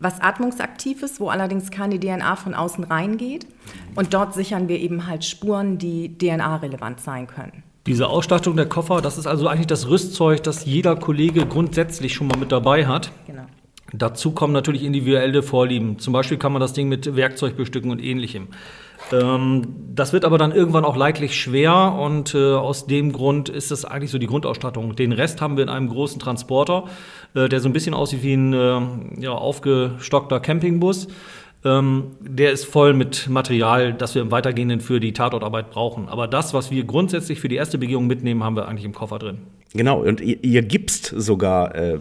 was 0.00 0.20
atmungsaktiv 0.20 1.04
ist, 1.04 1.20
wo 1.20 1.28
allerdings 1.28 1.70
keine 1.70 2.00
DNA 2.00 2.34
von 2.34 2.54
außen 2.54 2.82
reingeht. 2.82 3.46
Und 3.94 4.14
dort 4.14 4.34
sichern 4.34 4.66
wir 4.66 4.80
eben 4.80 5.06
halt 5.06 5.24
Spuren, 5.24 5.78
die 5.78 6.18
DNA-relevant 6.18 7.00
sein 7.00 7.28
können. 7.28 7.62
Diese 7.86 8.08
Ausstattung 8.08 8.56
der 8.56 8.68
Koffer, 8.68 9.00
das 9.00 9.16
ist 9.16 9.28
also 9.28 9.46
eigentlich 9.46 9.68
das 9.68 9.88
Rüstzeug, 9.88 10.42
das 10.42 10.64
jeder 10.64 10.96
Kollege 10.96 11.46
grundsätzlich 11.46 12.14
schon 12.14 12.26
mal 12.26 12.36
mit 12.36 12.50
dabei 12.50 12.84
hat. 12.88 13.12
Genau. 13.28 13.37
Dazu 13.92 14.32
kommen 14.32 14.52
natürlich 14.52 14.84
individuelle 14.84 15.42
Vorlieben. 15.42 15.98
Zum 15.98 16.12
Beispiel 16.12 16.36
kann 16.36 16.52
man 16.52 16.60
das 16.60 16.74
Ding 16.74 16.88
mit 16.88 17.16
Werkzeug 17.16 17.56
bestücken 17.56 17.90
und 17.90 18.02
ähnlichem. 18.02 18.48
Ähm, 19.12 19.62
das 19.94 20.12
wird 20.12 20.24
aber 20.24 20.36
dann 20.38 20.52
irgendwann 20.52 20.84
auch 20.84 20.96
leidlich 20.96 21.40
schwer 21.40 21.94
und 21.98 22.34
äh, 22.34 22.54
aus 22.54 22.86
dem 22.86 23.12
Grund 23.12 23.48
ist 23.48 23.70
das 23.70 23.84
eigentlich 23.84 24.10
so 24.10 24.18
die 24.18 24.26
Grundausstattung. 24.26 24.94
Den 24.96 25.12
Rest 25.12 25.40
haben 25.40 25.56
wir 25.56 25.64
in 25.64 25.70
einem 25.70 25.88
großen 25.88 26.20
Transporter, 26.20 26.84
äh, 27.34 27.48
der 27.48 27.60
so 27.60 27.68
ein 27.68 27.72
bisschen 27.72 27.94
aussieht 27.94 28.22
wie 28.22 28.34
ein 28.34 28.52
äh, 28.52 29.22
ja, 29.22 29.30
aufgestockter 29.30 30.40
Campingbus. 30.40 31.08
Ähm, 31.64 32.12
der 32.20 32.52
ist 32.52 32.64
voll 32.64 32.94
mit 32.94 33.28
Material, 33.28 33.92
das 33.92 34.14
wir 34.14 34.22
im 34.22 34.30
Weitergehenden 34.30 34.80
für 34.80 35.00
die 35.00 35.12
Tatortarbeit 35.12 35.70
brauchen. 35.70 36.08
Aber 36.08 36.28
das, 36.28 36.54
was 36.54 36.70
wir 36.70 36.84
grundsätzlich 36.84 37.40
für 37.40 37.48
die 37.48 37.56
erste 37.56 37.78
Begehung 37.78 38.06
mitnehmen, 38.06 38.44
haben 38.44 38.54
wir 38.56 38.68
eigentlich 38.68 38.84
im 38.84 38.94
Koffer 38.94 39.18
drin. 39.18 39.38
Genau, 39.74 40.02
und 40.02 40.20
ihr, 40.20 40.42
ihr 40.42 40.62
gibst 40.62 41.06
sogar, 41.06 41.74
äh, 41.74 41.98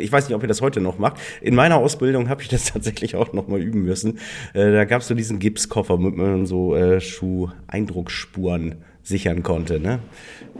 ich 0.00 0.12
weiß 0.12 0.28
nicht, 0.28 0.34
ob 0.34 0.42
ihr 0.42 0.48
das 0.48 0.60
heute 0.60 0.80
noch 0.80 0.98
macht. 0.98 1.16
In 1.40 1.54
meiner 1.54 1.76
Ausbildung 1.76 2.28
habe 2.28 2.42
ich 2.42 2.48
das 2.48 2.64
tatsächlich 2.72 3.16
auch 3.16 3.32
noch 3.32 3.48
mal 3.48 3.60
üben 3.60 3.84
müssen. 3.84 4.18
Äh, 4.52 4.72
da 4.72 4.84
gab 4.84 5.02
es 5.02 5.08
so 5.08 5.14
diesen 5.14 5.38
Gipskoffer, 5.38 5.96
mit 5.98 6.16
man 6.16 6.46
so 6.46 6.74
äh, 6.74 7.00
Schuh-Eindrucksspuren 7.00 8.74
sichern 9.02 9.42
konnte. 9.42 9.78
Ne? 9.78 10.00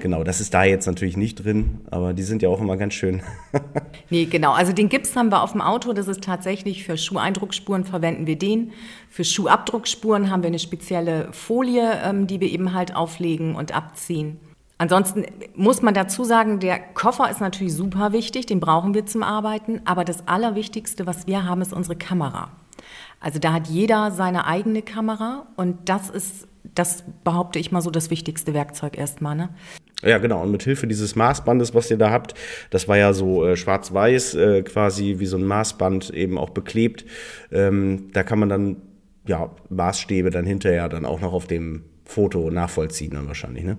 Genau, 0.00 0.24
das 0.24 0.40
ist 0.40 0.52
da 0.52 0.64
jetzt 0.64 0.86
natürlich 0.86 1.16
nicht 1.16 1.44
drin, 1.44 1.80
aber 1.90 2.12
die 2.12 2.22
sind 2.22 2.42
ja 2.42 2.48
auch 2.48 2.60
immer 2.60 2.76
ganz 2.76 2.94
schön. 2.94 3.22
nee, 4.10 4.26
genau. 4.26 4.52
Also 4.52 4.72
den 4.72 4.88
Gips 4.88 5.16
haben 5.16 5.30
wir 5.30 5.42
auf 5.42 5.52
dem 5.52 5.60
Auto. 5.60 5.92
Das 5.92 6.08
ist 6.08 6.22
tatsächlich 6.22 6.84
für 6.84 6.96
Schuheindruckspuren 6.96 7.84
verwenden 7.84 8.26
wir 8.26 8.36
den. 8.36 8.72
Für 9.08 9.24
Schuhabdruckspuren 9.24 10.30
haben 10.30 10.42
wir 10.42 10.48
eine 10.48 10.58
spezielle 10.58 11.32
Folie, 11.32 12.00
ähm, 12.04 12.26
die 12.26 12.40
wir 12.40 12.50
eben 12.50 12.74
halt 12.74 12.94
auflegen 12.94 13.54
und 13.54 13.74
abziehen. 13.74 14.38
Ansonsten 14.78 15.24
muss 15.54 15.80
man 15.80 15.94
dazu 15.94 16.24
sagen, 16.24 16.60
der 16.60 16.78
Koffer 16.78 17.30
ist 17.30 17.40
natürlich 17.40 17.74
super 17.74 18.12
wichtig, 18.12 18.44
den 18.44 18.60
brauchen 18.60 18.92
wir 18.92 19.06
zum 19.06 19.22
Arbeiten, 19.22 19.80
aber 19.86 20.04
das 20.04 20.28
Allerwichtigste, 20.28 21.06
was 21.06 21.26
wir 21.26 21.44
haben, 21.44 21.62
ist 21.62 21.72
unsere 21.72 21.96
Kamera. 21.96 22.50
Also 23.20 23.38
da 23.38 23.54
hat 23.54 23.68
jeder 23.68 24.10
seine 24.10 24.46
eigene 24.46 24.82
Kamera 24.82 25.46
und 25.56 25.88
das 25.88 26.10
ist, 26.10 26.46
das 26.76 27.04
behaupte 27.25 27.59
ich 27.59 27.73
mal 27.73 27.80
so, 27.80 27.90
das 27.90 28.11
wichtigste 28.11 28.54
Werkzeug 28.54 28.97
erstmal. 28.97 29.35
Ne? 29.35 29.49
Ja, 30.02 30.18
genau. 30.18 30.42
Und 30.42 30.52
mit 30.52 30.62
Hilfe 30.62 30.87
dieses 30.87 31.16
Maßbandes, 31.16 31.75
was 31.75 31.90
ihr 31.90 31.97
da 31.97 32.11
habt, 32.11 32.35
das 32.71 32.87
war 32.87 32.99
ja 32.99 33.12
so 33.12 33.45
äh, 33.45 33.56
schwarz-weiß, 33.56 34.35
äh, 34.35 34.62
quasi 34.62 35.16
wie 35.18 35.26
so 35.26 35.37
ein 35.38 35.45
Maßband 35.45 36.11
eben 36.11 36.38
auch 36.38 36.50
beklebt. 36.50 37.04
Ähm, 37.50 38.11
da 38.12 38.23
kann 38.23 38.38
man 38.38 38.49
dann 38.49 38.76
ja 39.26 39.50
Maßstäbe 39.71 40.30
dann 40.30 40.45
hinterher 40.45 40.88
dann 40.88 41.04
auch 41.04 41.21
noch 41.21 41.33
auf 41.33 41.47
dem 41.47 41.85
Foto 42.04 42.50
nachvollziehen 42.50 43.12
dann 43.12 43.26
wahrscheinlich. 43.26 43.64
Ne? 43.64 43.78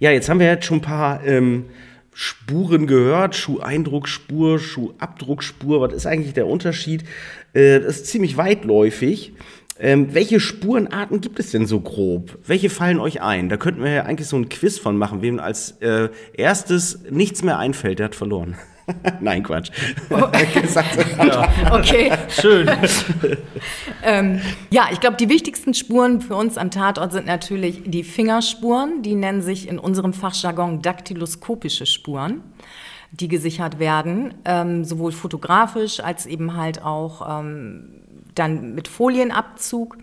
Ja, 0.00 0.10
jetzt 0.10 0.28
haben 0.28 0.40
wir 0.40 0.46
jetzt 0.46 0.66
schon 0.66 0.78
ein 0.78 0.82
paar 0.82 1.24
ähm, 1.24 1.66
Spuren 2.12 2.86
gehört, 2.86 3.36
Schuheindruckspur, 3.36 4.58
Schuhabdruckspur. 4.58 5.80
Was 5.80 5.92
ist 5.94 6.06
eigentlich 6.06 6.34
der 6.34 6.48
Unterschied? 6.48 7.04
Äh, 7.52 7.80
das 7.80 7.96
ist 7.96 8.06
ziemlich 8.06 8.36
weitläufig. 8.36 9.32
Ähm, 9.82 10.12
welche 10.12 10.40
Spurenarten 10.40 11.22
gibt 11.22 11.40
es 11.40 11.52
denn 11.52 11.66
so 11.66 11.80
grob? 11.80 12.38
Welche 12.46 12.68
fallen 12.68 13.00
euch 13.00 13.22
ein? 13.22 13.48
Da 13.48 13.56
könnten 13.56 13.82
wir 13.82 13.90
ja 13.90 14.02
eigentlich 14.02 14.28
so 14.28 14.36
ein 14.36 14.50
Quiz 14.50 14.78
von 14.78 14.98
machen. 14.98 15.22
Wem 15.22 15.40
als 15.40 15.72
äh, 15.80 16.10
erstes 16.34 17.00
nichts 17.10 17.42
mehr 17.42 17.58
einfällt, 17.58 17.98
der 17.98 18.06
hat 18.06 18.14
verloren. 18.14 18.56
Nein, 19.20 19.42
Quatsch. 19.42 19.70
Oh. 20.10 20.16
okay. 21.72 22.12
Schön. 22.28 22.68
ähm, 24.02 24.40
ja, 24.70 24.88
ich 24.92 25.00
glaube, 25.00 25.16
die 25.16 25.30
wichtigsten 25.30 25.72
Spuren 25.72 26.20
für 26.20 26.34
uns 26.34 26.58
am 26.58 26.70
Tatort 26.70 27.12
sind 27.12 27.26
natürlich 27.26 27.82
die 27.86 28.04
Fingerspuren. 28.04 29.02
Die 29.02 29.14
nennen 29.14 29.40
sich 29.40 29.66
in 29.66 29.78
unserem 29.78 30.12
Fachjargon 30.12 30.82
daktyloskopische 30.82 31.86
Spuren, 31.86 32.42
die 33.12 33.28
gesichert 33.28 33.78
werden, 33.78 34.34
ähm, 34.44 34.84
sowohl 34.84 35.12
fotografisch 35.12 36.00
als 36.00 36.26
eben 36.26 36.56
halt 36.56 36.82
auch 36.82 37.40
ähm, 37.40 37.99
dann 38.34 38.74
mit 38.74 38.88
Folienabzug. 38.88 39.98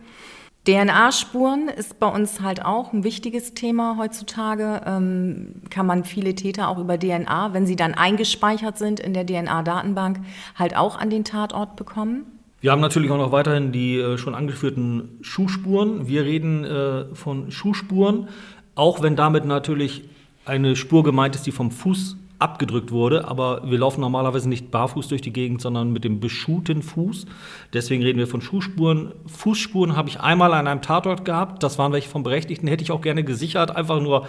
DNA-Spuren 0.67 1.69
ist 1.69 1.97
bei 1.97 2.07
uns 2.07 2.41
halt 2.41 2.65
auch 2.65 2.91
ein 2.91 3.05
wichtiges 3.05 3.53
Thema 3.53 3.95
heutzutage. 3.97 4.81
Ähm, 4.85 5.61
kann 5.69 5.85
man 5.85 6.03
viele 6.03 6.35
Täter 6.35 6.67
auch 6.67 6.77
über 6.77 6.99
DNA, 6.99 7.53
wenn 7.53 7.65
sie 7.65 7.77
dann 7.77 7.93
eingespeichert 7.93 8.77
sind 8.77 8.99
in 8.99 9.13
der 9.13 9.25
DNA-Datenbank, 9.25 10.19
halt 10.55 10.75
auch 10.75 10.97
an 10.97 11.09
den 11.09 11.23
Tatort 11.23 11.77
bekommen. 11.77 12.25
Wir 12.59 12.71
haben 12.71 12.81
natürlich 12.81 13.11
auch 13.11 13.17
noch 13.17 13.31
weiterhin 13.31 13.71
die 13.71 13.97
äh, 13.97 14.17
schon 14.17 14.35
angeführten 14.35 15.19
Schuhspuren. 15.21 16.07
Wir 16.07 16.23
reden 16.23 16.65
äh, 16.65 17.15
von 17.15 17.49
Schuhspuren, 17.49 18.27
auch 18.75 19.01
wenn 19.01 19.15
damit 19.15 19.45
natürlich 19.45 20.03
eine 20.43 20.75
Spur 20.75 21.03
gemeint 21.03 21.35
ist, 21.35 21.45
die 21.45 21.51
vom 21.51 21.71
Fuß 21.71 22.17
abgedrückt 22.39 22.91
wurde, 22.91 23.27
aber 23.27 23.61
wir 23.65 23.77
laufen 23.79 24.01
normalerweise 24.01 24.47
nicht 24.47 24.69
barfuß 24.69 25.07
durch 25.07 25.21
die 25.21 25.33
Gegend, 25.33 25.61
sondern 25.61 25.91
mit 25.91 26.03
dem 26.03 26.19
beschuhten 26.19 26.83
Fuß. 26.83 27.25
Deswegen 27.73 28.03
reden 28.03 28.19
wir 28.19 28.27
von 28.27 28.41
Schuhspuren. 28.41 29.13
Fußspuren 29.25 29.95
habe 29.95 30.09
ich 30.09 30.19
einmal 30.19 30.53
an 30.53 30.67
einem 30.67 30.81
Tatort 30.81 31.25
gehabt, 31.25 31.63
das 31.63 31.79
waren 31.79 31.93
welche 31.93 32.09
vom 32.09 32.23
Berechtigten, 32.23 32.67
hätte 32.67 32.83
ich 32.83 32.91
auch 32.91 33.01
gerne 33.01 33.23
gesichert, 33.23 33.75
einfach 33.75 34.01
nur 34.01 34.27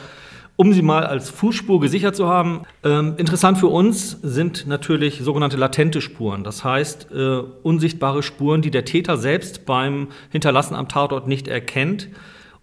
um 0.56 0.72
sie 0.72 0.82
mal 0.82 1.06
als 1.06 1.30
Fußspur 1.30 1.78
gesichert 1.78 2.16
zu 2.16 2.26
haben. 2.26 2.62
Ähm, 2.82 3.14
interessant 3.16 3.58
für 3.58 3.68
uns 3.68 4.18
sind 4.22 4.66
natürlich 4.66 5.20
sogenannte 5.20 5.56
latente 5.56 6.00
Spuren, 6.00 6.42
das 6.42 6.64
heißt 6.64 7.12
äh, 7.12 7.42
unsichtbare 7.62 8.24
Spuren, 8.24 8.60
die 8.60 8.72
der 8.72 8.84
Täter 8.84 9.18
selbst 9.18 9.66
beim 9.66 10.08
Hinterlassen 10.30 10.74
am 10.74 10.88
Tatort 10.88 11.28
nicht 11.28 11.46
erkennt 11.46 12.08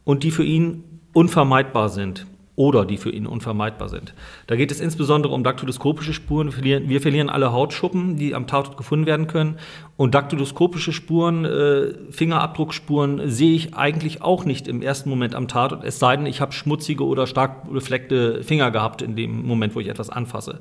und 0.03 0.23
die 0.23 0.31
für 0.31 0.43
ihn 0.43 0.83
unvermeidbar 1.13 1.87
sind 1.87 2.25
oder 2.55 2.85
die 2.85 2.97
für 2.97 3.09
ihn 3.09 3.27
unvermeidbar 3.27 3.89
sind. 3.89 4.13
Da 4.47 4.55
geht 4.55 4.71
es 4.71 4.79
insbesondere 4.79 5.33
um 5.33 5.43
daktyloskopische 5.43 6.13
Spuren. 6.13 6.53
Wir 6.62 7.01
verlieren, 7.01 7.29
alle 7.29 7.51
Hautschuppen, 7.51 8.15
die 8.15 8.33
am 8.33 8.47
Tatort 8.47 8.77
gefunden 8.77 9.05
werden 9.05 9.27
können. 9.27 9.57
Und 9.97 10.15
daktyloskopische 10.15 10.93
Spuren, 10.93 11.45
äh, 11.45 11.93
Fingerabdruckspuren 12.12 13.29
sehe 13.29 13.55
ich 13.55 13.75
eigentlich 13.75 14.21
auch 14.21 14.45
nicht 14.45 14.67
im 14.67 14.81
ersten 14.81 15.09
Moment 15.09 15.35
am 15.35 15.47
Tatort, 15.47 15.83
es 15.83 16.00
sei 16.00 16.17
denn, 16.17 16.25
ich 16.25 16.41
habe 16.41 16.51
schmutzige 16.51 17.05
oder 17.05 17.27
stark 17.27 17.71
befleckte 17.71 18.43
Finger 18.43 18.71
gehabt 18.71 19.01
in 19.01 19.15
dem 19.15 19.45
Moment, 19.45 19.75
wo 19.75 19.79
ich 19.79 19.88
etwas 19.88 20.09
anfasse. 20.09 20.59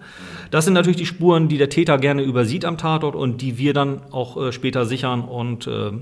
Das 0.51 0.65
sind 0.65 0.75
natürlich 0.75 0.97
die 0.97 1.07
Spuren, 1.07 1.49
die 1.49 1.59
der 1.59 1.69
Täter 1.69 1.99
gerne 1.99 2.23
übersieht 2.23 2.65
am 2.65 2.79
Tatort 2.79 3.17
und 3.17 3.41
die 3.41 3.59
wir 3.59 3.73
dann 3.73 4.03
auch 4.13 4.37
äh, 4.37 4.53
später 4.53 4.85
sichern 4.85 5.23
und 5.23 5.67
äh, 5.67 5.93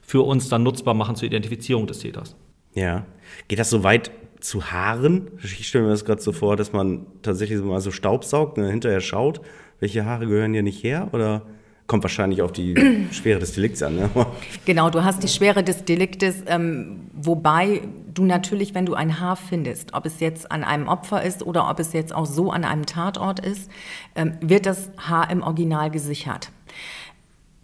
für 0.00 0.22
uns 0.22 0.48
dann 0.48 0.62
nutzbar 0.62 0.94
machen 0.94 1.16
zur 1.16 1.26
Identifizierung 1.26 1.86
des 1.86 1.98
Täters. 1.98 2.36
Ja. 2.74 3.04
Geht 3.48 3.58
das 3.58 3.70
so 3.70 3.82
weit 3.82 4.10
zu 4.40 4.70
Haaren. 4.70 5.28
Ich 5.42 5.68
stelle 5.68 5.84
mir 5.84 5.90
das 5.90 6.04
gerade 6.04 6.20
so 6.20 6.32
vor, 6.32 6.56
dass 6.56 6.72
man 6.72 7.06
tatsächlich 7.22 7.60
mal 7.62 7.80
so 7.80 7.90
Staub 7.90 8.24
saugt 8.24 8.56
und 8.56 8.64
dann 8.64 8.70
hinterher 8.70 9.00
schaut, 9.00 9.40
welche 9.80 10.04
Haare 10.04 10.26
gehören 10.26 10.52
hier 10.52 10.62
nicht 10.62 10.82
her 10.82 11.08
oder 11.12 11.42
kommt 11.86 12.04
wahrscheinlich 12.04 12.42
auf 12.42 12.52
die 12.52 12.74
Schwere 13.10 13.40
des 13.40 13.52
Delikts 13.52 13.82
an. 13.82 13.96
Ne? 13.96 14.10
Genau, 14.64 14.90
du 14.90 15.02
hast 15.02 15.22
die 15.22 15.28
Schwere 15.28 15.64
des 15.64 15.84
Deliktes, 15.84 16.42
ähm, 16.46 17.06
wobei 17.14 17.80
du 18.12 18.24
natürlich, 18.24 18.74
wenn 18.74 18.86
du 18.86 18.94
ein 18.94 19.20
Haar 19.20 19.36
findest, 19.36 19.94
ob 19.94 20.06
es 20.06 20.20
jetzt 20.20 20.52
an 20.52 20.62
einem 20.62 20.86
Opfer 20.86 21.22
ist 21.22 21.42
oder 21.42 21.68
ob 21.70 21.80
es 21.80 21.92
jetzt 21.94 22.14
auch 22.14 22.26
so 22.26 22.50
an 22.50 22.64
einem 22.64 22.86
Tatort 22.86 23.40
ist, 23.40 23.70
ähm, 24.14 24.34
wird 24.40 24.66
das 24.66 24.90
Haar 24.98 25.30
im 25.30 25.42
Original 25.42 25.90
gesichert. 25.90 26.50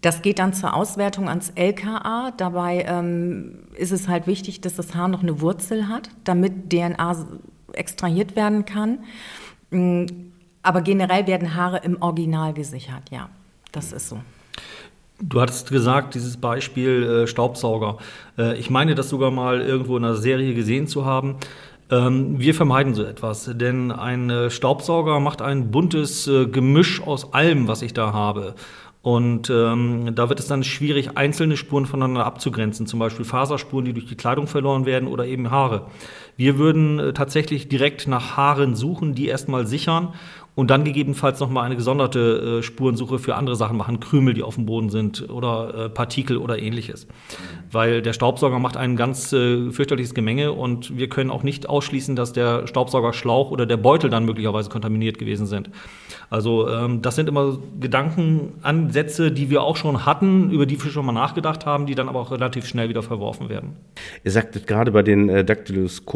Das 0.05 0.21
geht 0.21 0.37
dann 0.37 0.53
zur 0.53 0.75
Auswertung 0.75 1.27
ans 1.27 1.51
LKA. 1.55 2.31
Dabei 2.37 2.85
ähm, 2.87 3.63
ist 3.75 3.91
es 3.91 4.07
halt 4.07 4.27
wichtig, 4.27 4.61
dass 4.61 4.75
das 4.75 4.93
Haar 4.93 5.07
noch 5.07 5.23
eine 5.23 5.41
Wurzel 5.41 5.87
hat, 5.87 6.11
damit 6.25 6.69
DNA 6.71 7.25
extrahiert 7.73 8.35
werden 8.35 8.65
kann. 8.65 8.99
Mm, 9.71 10.05
aber 10.61 10.81
generell 10.81 11.25
werden 11.25 11.55
Haare 11.55 11.81
im 11.83 11.99
Original 12.03 12.53
gesichert, 12.53 13.09
ja. 13.09 13.29
Das 13.71 13.93
ist 13.93 14.09
so. 14.09 14.19
Du 15.23 15.41
hattest 15.41 15.71
gesagt, 15.71 16.13
dieses 16.13 16.37
Beispiel 16.37 17.23
äh, 17.23 17.27
Staubsauger. 17.27 17.97
Äh, 18.37 18.59
ich 18.59 18.69
meine, 18.69 18.93
das 18.93 19.09
sogar 19.09 19.31
mal 19.31 19.59
irgendwo 19.59 19.97
in 19.97 20.05
einer 20.05 20.17
Serie 20.17 20.53
gesehen 20.53 20.85
zu 20.85 21.05
haben. 21.05 21.37
Ähm, 21.89 22.39
wir 22.39 22.53
vermeiden 22.53 22.93
so 22.93 23.03
etwas, 23.03 23.49
denn 23.55 23.91
ein 23.91 24.29
äh, 24.29 24.49
Staubsauger 24.51 25.19
macht 25.19 25.41
ein 25.41 25.71
buntes 25.71 26.27
äh, 26.27 26.45
Gemisch 26.45 27.01
aus 27.01 27.33
allem, 27.33 27.67
was 27.67 27.81
ich 27.81 27.93
da 27.93 28.13
habe. 28.13 28.55
Und 29.05 29.51
ähm, 29.51 30.15
da 30.15 30.29
wird 30.29 30.39
es 30.39 30.47
dann 30.47 30.63
schwierig, 30.63 31.15
einzelne 31.15 31.57
Spuren 31.57 31.85
voneinander 31.85 32.25
abzugrenzen, 32.25 32.87
zum 32.87 32.97
Beispiel 32.97 33.23
Faserspuren, 33.23 33.85
die 33.85 33.93
durch 33.93 34.07
die 34.07 34.15
Kleidung 34.15 34.47
verloren 34.47 34.87
werden 34.87 35.07
oder 35.07 35.27
eben 35.27 35.51
Haare. 35.51 35.85
Wir 36.37 36.57
würden 36.57 36.99
äh, 36.99 37.13
tatsächlich 37.13 37.69
direkt 37.69 38.07
nach 38.07 38.35
Haaren 38.37 38.75
suchen, 38.75 39.15
die 39.15 39.27
erstmal 39.27 39.67
sichern 39.67 40.13
und 40.53 40.69
dann 40.69 40.85
gegebenenfalls 40.85 41.39
nochmal 41.41 41.65
eine 41.65 41.75
gesonderte 41.75 42.59
äh, 42.59 42.63
Spurensuche 42.63 43.19
für 43.19 43.35
andere 43.35 43.55
Sachen 43.55 43.77
machen, 43.77 43.99
Krümel, 43.99 44.33
die 44.33 44.43
auf 44.43 44.55
dem 44.55 44.65
Boden 44.65 44.89
sind 44.89 45.29
oder 45.29 45.85
äh, 45.85 45.89
Partikel 45.89 46.37
oder 46.37 46.59
ähnliches. 46.59 47.07
Weil 47.71 48.01
der 48.01 48.13
Staubsauger 48.13 48.59
macht 48.59 48.77
ein 48.77 48.95
ganz 48.95 49.29
fürchterliches 49.29 50.13
Gemenge 50.13 50.53
und 50.53 50.97
wir 50.97 51.09
können 51.09 51.29
auch 51.29 51.43
nicht 51.43 51.67
ausschließen, 51.67 52.15
dass 52.15 52.31
der 52.31 52.67
Staubsaugerschlauch 52.67 53.51
oder 53.51 53.65
der 53.65 53.75
Beutel 53.75 54.09
dann 54.09 54.23
möglicherweise 54.23 54.69
kontaminiert 54.69 55.17
gewesen 55.17 55.45
sind. 55.45 55.69
Also 56.29 56.69
ähm, 56.69 57.01
das 57.01 57.15
sind 57.15 57.27
immer 57.27 57.57
Gedankenansätze, 57.79 59.31
die 59.31 59.49
wir 59.49 59.63
auch 59.63 59.75
schon 59.75 60.05
hatten, 60.05 60.51
über 60.51 60.65
die 60.65 60.81
wir 60.81 60.91
schon 60.91 61.05
mal 61.05 61.11
nachgedacht 61.11 61.65
haben, 61.65 61.85
die 61.85 61.95
dann 61.95 62.07
aber 62.07 62.19
auch 62.19 62.31
relativ 62.31 62.65
schnell 62.65 62.87
wieder 62.87 63.03
verworfen 63.03 63.49
werden. 63.49 63.75
Ihr 64.23 64.31
sagtet 64.31 64.67
gerade 64.67 64.91
bei 64.91 65.03
den 65.03 65.29
äh, 65.29 65.43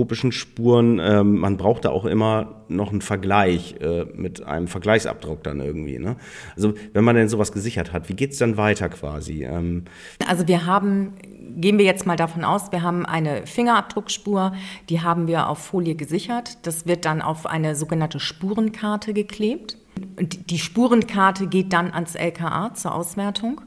daktyloskopischen 0.10 0.32
Spuren, 0.32 1.00
ähm, 1.00 1.40
man 1.40 1.58
braucht 1.58 1.86
da 1.86 1.90
auch 1.90 2.06
immer 2.06 2.64
noch 2.68 2.92
einen 2.92 3.02
Vergleich 3.02 3.76
äh, 3.82 4.06
mit 4.14 4.44
einem 4.44 4.68
Vergleichsabdruck 4.68 5.44
dann 5.44 5.60
irgendwie. 5.60 6.00
Ne? 6.00 6.18
Also 6.56 6.74
wenn 6.94 7.04
man 7.04 7.16
denn 7.16 7.30
sowas 7.30 7.52
gesichert 7.52 7.94
hat, 7.94 8.10
wie 8.10 8.14
geht 8.14 8.32
es 8.32 8.38
dann 8.40 8.58
weiter 8.58 8.90
quasi? 8.90 9.44
Ähm 9.44 9.86
also 10.28 10.48
wir 10.48 10.66
haben 10.66 11.14
gehen 11.56 11.78
wir 11.78 11.86
jetzt 11.86 12.06
mal 12.06 12.16
davon 12.16 12.44
aus, 12.44 12.72
wir 12.72 12.84
haben 12.84 13.06
eine 13.06 13.46
Fingerabdruckspur, 13.48 14.54
die 14.88 15.02
haben 15.02 15.28
wir 15.28 15.50
auf 15.50 15.58
Folie 15.58 15.96
gesichert. 15.96 16.60
Das 16.66 16.86
wird 16.86 17.06
dann 17.06 17.22
auf 17.22 17.48
eine 17.48 17.76
sogenannte 17.76 18.20
Spurenkarte 18.20 19.14
geklebt. 19.14 19.78
Und 20.18 20.52
die 20.52 20.60
Spurenkarte 20.60 21.48
geht 21.48 21.74
dann 21.74 21.92
ans 21.92 22.16
LKA 22.16 22.74
zur 22.76 22.94
Auswertung, 22.94 23.62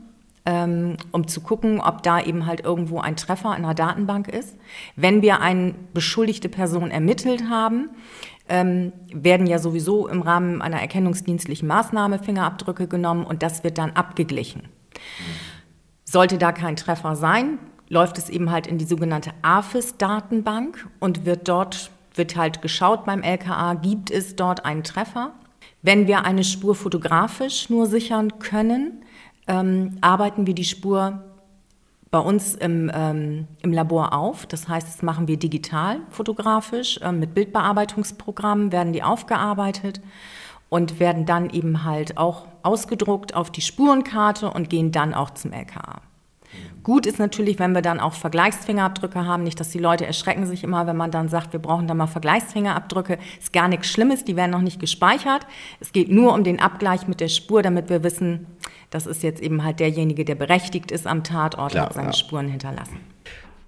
ähm, 0.45 0.97
um 1.13 1.29
zu 1.29 1.41
gucken, 1.41 1.81
ob 1.81 2.03
da 2.03 2.21
eben 2.21 2.47
halt 2.47 2.63
irgendwo 2.65 3.01
ein 3.01 3.17
Treffer 3.17 3.57
in 3.57 3.63
der 3.63 3.75
Datenbank 3.75 4.29
ist. 4.29 4.57
Wenn 4.97 5.23
wir 5.23 5.41
eine 5.41 5.75
beschuldigte 5.95 6.49
Person 6.49 6.91
ermittelt 6.91 7.49
haben, 7.49 7.91
ähm, 8.49 8.93
werden 9.13 9.47
ja 9.47 9.59
sowieso 9.59 10.09
im 10.09 10.23
Rahmen 10.23 10.61
einer 10.61 10.81
erkennungsdienstlichen 10.81 11.69
Maßnahme 11.69 12.19
Fingerabdrücke 12.19 12.89
genommen 12.89 13.25
und 13.25 13.43
das 13.43 13.63
wird 13.63 13.79
dann 13.79 13.93
abgeglichen. 13.93 14.69
Sollte 16.05 16.39
da 16.39 16.53
kein 16.53 16.77
Treffer 16.77 17.15
sein, 17.17 17.59
läuft 17.89 18.19
es 18.19 18.29
eben 18.29 18.51
halt 18.51 18.67
in 18.67 18.79
die 18.79 18.85
sogenannte 18.85 19.31
AFIS-Datenbank 19.43 20.89
und 20.99 21.25
wird 21.25 21.49
dort 21.49 21.91
wird 22.15 22.37
halt 22.37 22.63
geschaut 22.63 23.05
beim 23.05 23.23
LKA, 23.23 23.75
gibt 23.75 24.11
es 24.11 24.37
dort 24.37 24.65
einen 24.65 24.83
Treffer? 24.83 25.33
Wenn 25.83 26.07
wir 26.07 26.25
eine 26.25 26.45
Spur 26.45 26.75
fotografisch 26.75 27.71
nur 27.71 27.87
sichern 27.87 28.39
können, 28.39 29.03
ähm, 29.53 29.99
arbeiten 30.01 30.47
wir 30.47 30.55
die 30.55 30.65
Spur 30.65 31.23
bei 32.11 32.19
uns 32.19 32.55
im, 32.55 32.91
ähm, 32.95 33.49
im 33.63 33.73
Labor 33.73 34.15
auf. 34.15 34.47
Das 34.47 34.69
heißt, 34.69 34.87
das 34.87 35.03
machen 35.03 35.29
wir 35.29 35.39
digital 35.39 36.01
fotografisch. 36.11 36.99
Ähm, 37.03 37.21
mit 37.21 37.35
Bildbearbeitungsprogrammen 37.35 38.73
werden 38.73 38.93
die 38.93 39.03
aufgearbeitet 39.03 40.01
und 40.69 41.01
werden 41.01 41.27
dann 41.27 41.51
eben 41.51 41.85
halt 41.85 42.17
auch 42.17 42.47
ausgedruckt 42.63 43.35
auf 43.35 43.51
die 43.51 43.61
Spurenkarte 43.61 44.51
und 44.51 44.71
gehen 44.71 44.91
dann 44.91 45.13
auch 45.13 45.31
zum 45.31 45.53
LKA. 45.53 46.01
Gut 46.83 47.07
ist 47.07 47.19
natürlich, 47.19 47.59
wenn 47.59 47.75
wir 47.75 47.83
dann 47.83 48.01
auch 48.01 48.15
Vergleichsfingerabdrücke 48.15 49.25
haben, 49.25 49.45
nicht, 49.45 49.61
dass 49.61 49.71
die 49.71 49.79
Leute 49.79 50.05
erschrecken 50.05 50.47
sich 50.47 50.65
immer, 50.65 50.87
wenn 50.87 50.97
man 50.97 51.11
dann 51.11 51.29
sagt, 51.29 51.53
wir 51.53 51.61
brauchen 51.61 51.87
da 51.87 51.95
mal 51.95 52.09
Vergleichsfingerabdrücke. 52.09 53.19
Ist 53.39 53.53
gar 53.53 53.69
nichts 53.69 53.89
Schlimmes, 53.89 54.25
die 54.25 54.35
werden 54.35 54.51
noch 54.51 54.61
nicht 54.61 54.81
gespeichert. 54.81 55.47
Es 55.81 55.93
geht 55.93 56.11
nur 56.11 56.35
um 56.35 56.43
den 56.43 56.61
Abgleich 56.61 57.07
mit 57.07 57.21
der 57.21 57.29
Spur, 57.29 57.63
damit 57.63 57.89
wir 57.89 58.03
wissen, 58.03 58.47
das 58.91 59.07
ist 59.07 59.23
jetzt 59.23 59.41
eben 59.41 59.65
halt 59.65 59.81
derjenige, 59.81 60.25
der 60.25 60.35
berechtigt 60.35 60.91
ist 60.91 61.07
am 61.07 61.23
Tatort, 61.23 61.73
Klar, 61.73 61.87
hat 61.87 61.95
seine 61.95 62.09
ja. 62.09 62.13
Spuren 62.13 62.49
hinterlassen. 62.49 63.01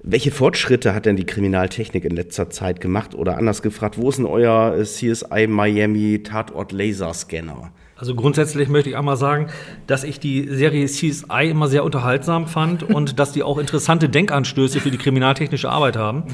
Welche 0.02 0.30
Fortschritte 0.30 0.94
hat 0.94 1.06
denn 1.06 1.16
die 1.16 1.24
Kriminaltechnik 1.24 2.04
in 2.04 2.14
letzter 2.14 2.50
Zeit 2.50 2.80
gemacht? 2.80 3.14
Oder 3.14 3.38
anders 3.38 3.62
gefragt, 3.62 3.96
wo 3.96 4.10
ist 4.10 4.18
denn 4.18 4.26
euer 4.26 4.76
CSI 4.82 5.46
Miami 5.46 6.22
Tatort 6.22 6.72
Laserscanner? 6.72 7.72
Also 7.96 8.16
grundsätzlich 8.16 8.68
möchte 8.68 8.90
ich 8.90 8.96
einmal 8.96 9.16
sagen, 9.16 9.48
dass 9.86 10.02
ich 10.02 10.18
die 10.18 10.48
Serie 10.48 10.86
CSI 10.86 11.48
immer 11.48 11.68
sehr 11.68 11.84
unterhaltsam 11.84 12.48
fand 12.48 12.82
und 12.94 13.18
dass 13.18 13.32
die 13.32 13.42
auch 13.42 13.58
interessante 13.58 14.08
Denkanstöße 14.08 14.80
für 14.80 14.90
die 14.90 14.98
kriminaltechnische 14.98 15.70
Arbeit 15.70 15.96
haben. 15.96 16.24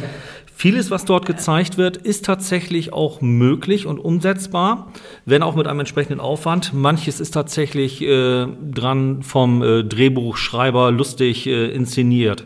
Vieles, 0.55 0.91
was 0.91 1.05
dort 1.05 1.27
gezeigt 1.27 1.79
wird, 1.79 1.97
ist 1.97 2.25
tatsächlich 2.25 2.93
auch 2.93 3.21
möglich 3.21 3.87
und 3.87 3.99
umsetzbar, 3.99 4.93
wenn 5.25 5.43
auch 5.43 5.55
mit 5.55 5.67
einem 5.67 5.81
entsprechenden 5.81 6.21
Aufwand. 6.21 6.75
Manches 6.75 7.21
ist 7.21 7.31
tatsächlich 7.33 8.03
äh, 8.03 8.47
dran 8.71 9.23
vom 9.23 9.63
äh, 9.63 9.85
Drehbuchschreiber 9.85 10.91
lustig 10.91 11.47
äh, 11.47 11.71
inszeniert. 11.71 12.45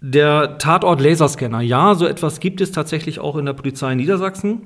Der 0.00 0.58
Tatort 0.58 1.00
Laserscanner, 1.00 1.60
ja, 1.60 1.96
so 1.96 2.06
etwas 2.06 2.38
gibt 2.38 2.60
es 2.60 2.70
tatsächlich 2.70 3.18
auch 3.18 3.36
in 3.36 3.46
der 3.46 3.52
Polizei 3.52 3.94
Niedersachsen. 3.96 4.62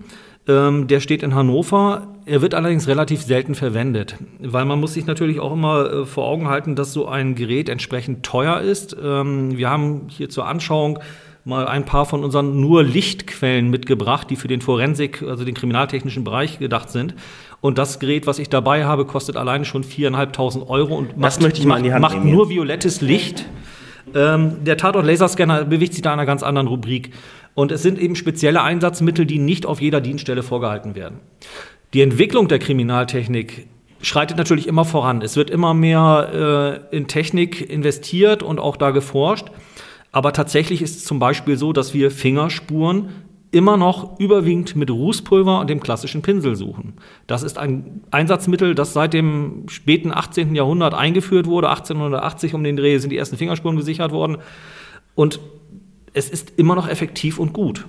Ähm, 0.49 0.89
der 0.89 1.01
steht 1.01 1.23
in 1.23 1.35
Hannover. 1.35 2.09
Er 2.25 2.43
wird 2.43 2.55
allerdings 2.55 2.89
relativ 2.89 3.23
selten 3.23 3.55
verwendet, 3.55 4.17
weil 4.41 4.65
man 4.65 4.81
muss 4.81 4.95
sich 4.95 5.07
natürlich 5.07 5.39
auch 5.39 5.53
immer 5.53 5.91
äh, 5.93 6.07
vor 6.07 6.27
Augen 6.27 6.49
halten, 6.49 6.75
dass 6.75 6.93
so 6.93 7.07
ein 7.07 7.35
Gerät 7.35 7.69
entsprechend 7.69 8.25
teuer 8.25 8.61
ist. 8.61 8.97
Ähm, 9.01 9.57
wir 9.57 9.71
haben 9.71 10.09
hier 10.09 10.29
zur 10.29 10.47
Anschauung 10.47 10.99
mal 11.45 11.67
ein 11.67 11.85
paar 11.85 12.07
von 12.07 12.25
unseren 12.25 12.61
nur 12.61 12.83
Lichtquellen 12.85 13.71
mitgebracht, 13.71 14.31
die 14.31 14.37
für 14.37 14.49
den 14.49 14.61
Forensik, 14.61 15.23
also 15.23 15.45
den 15.45 15.55
kriminaltechnischen 15.55 16.25
Bereich 16.25 16.59
gedacht 16.59 16.91
sind. 16.91 17.15
Und 17.61 17.79
das 17.79 18.01
Gerät, 18.01 18.27
was 18.27 18.39
ich 18.39 18.49
dabei 18.49 18.85
habe, 18.85 19.05
kostet 19.05 19.37
alleine 19.37 19.65
schon 19.65 19.85
4.500 19.85 20.69
Euro 20.69 20.97
und 20.97 21.17
macht 21.17 21.41
nehmen 21.41 22.31
nur 22.31 22.49
violettes 22.49 23.01
Licht. 23.01 23.47
Ähm, 24.15 24.65
der 24.65 24.77
Tatort 24.77 25.07
Laserscanner 25.07 25.65
bewegt 25.65 25.95
sich 25.95 26.03
da 26.03 26.11
in 26.11 26.19
einer 26.19 26.27
ganz 26.27 26.43
anderen 26.43 26.67
Rubrik. 26.67 27.11
Und 27.55 27.71
es 27.73 27.83
sind 27.83 27.99
eben 27.99 28.17
spezielle 28.17 28.63
Einsatzmittel, 28.63 29.27
die 29.27 29.39
nicht 29.39 29.67
auf 29.67 29.81
jeder 29.81 30.01
Dienststelle 30.01 30.43
vorgehalten 30.43 30.95
werden. 30.95 31.21
Die 31.93 32.01
Entwicklung 32.01 32.49
der 32.49 32.59
Kriminaltechnik 32.59 33.69
schreitet 34.01 34.39
natürlich 34.39 34.67
immer 34.67 34.85
voran. 34.85 35.23
Es 35.23 35.37
wird 35.37 35.51
immer 35.51 35.75
mehr 35.75 36.81
äh, 36.91 36.97
in 36.97 37.07
Technik 37.07 37.71
investiert 37.71 38.43
und 38.43 38.59
auch 38.59 38.77
da 38.77 38.91
geforscht. 38.91 39.47
Aber 40.11 40.33
tatsächlich 40.33 40.83
ist 40.83 40.97
es 40.97 41.05
zum 41.05 41.19
Beispiel 41.19 41.57
so, 41.57 41.73
dass 41.73 41.95
wir 41.95 42.11
Fingerspuren 42.11 43.11
immer 43.53 43.77
noch 43.77 44.19
überwiegend 44.19 44.75
mit 44.75 44.91
Rußpulver 44.91 45.61
und 45.61 45.71
dem 45.71 45.81
klassischen 45.81 46.23
Pinsel 46.23 46.57
suchen. 46.57 46.95
Das 47.27 47.43
ist 47.43 47.59
ein 47.59 48.01
Einsatzmittel, 48.11 48.75
das 48.75 48.95
seit 48.95 49.13
dem 49.13 49.69
späten 49.69 50.11
18. 50.11 50.55
Jahrhundert 50.55 50.95
eingeführt 50.95 51.47
wurde. 51.47 51.69
1880 51.69 52.55
um 52.55 52.65
den 52.65 52.77
Dreh 52.77 52.99
sind 52.99 53.11
die 53.11 53.19
ersten 53.19 53.37
Fingerspuren 53.37 53.77
gesichert 53.77 54.11
worden. 54.11 54.39
Und 55.15 55.39
es 56.15 56.31
ist 56.31 56.55
immer 56.57 56.75
noch 56.75 56.89
effektiv 56.89 57.39
und 57.39 57.53
gut. 57.53 57.87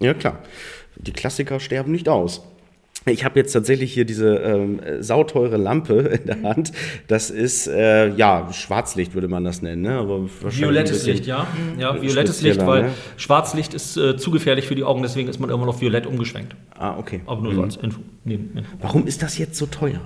Ja, 0.00 0.14
klar. 0.14 0.38
Die 0.96 1.12
Klassiker 1.12 1.60
sterben 1.60 1.92
nicht 1.92 2.08
aus. 2.08 2.42
Ich 3.12 3.24
habe 3.24 3.38
jetzt 3.38 3.52
tatsächlich 3.52 3.92
hier 3.92 4.04
diese 4.04 4.36
ähm, 4.36 4.80
äh, 4.80 5.02
sauteure 5.02 5.56
Lampe 5.58 5.94
in 6.20 6.26
der 6.26 6.42
Hand. 6.42 6.72
Das 7.06 7.30
ist, 7.30 7.66
äh, 7.66 8.08
ja, 8.14 8.48
Schwarzlicht 8.52 9.14
würde 9.14 9.28
man 9.28 9.44
das 9.44 9.62
nennen. 9.62 9.82
Ne? 9.82 9.92
Aber 9.92 10.16
ein 10.18 10.28
bisschen- 10.28 11.22
ja. 11.24 11.46
Ja, 11.78 11.92
Mhm. 11.94 12.02
violettes 12.02 12.42
Licht, 12.42 12.64
weil 12.66 12.82
ne? 12.84 12.90
Schwarzlicht 13.16 13.74
ist 13.74 13.96
äh, 13.96 14.16
zu 14.16 14.30
gefährlich 14.30 14.66
für 14.66 14.74
die 14.74 14.84
Augen, 14.84 15.02
deswegen 15.02 15.28
ist 15.28 15.38
man 15.40 15.50
immer 15.50 15.66
auf 15.68 15.80
violett 15.80 16.06
umgeschwenkt. 16.06 16.54
Ah, 16.78 16.96
okay. 16.98 17.20
Aber 17.26 17.42
nur 17.42 17.54
so 17.54 17.62
als 17.62 17.76
Info. 17.76 18.00
Neben- 18.24 18.56
Info. 18.56 18.70
Warum 18.80 19.06
ist 19.06 19.22
das 19.22 19.38
jetzt 19.38 19.56
so 19.56 19.66
teuer? 19.66 20.00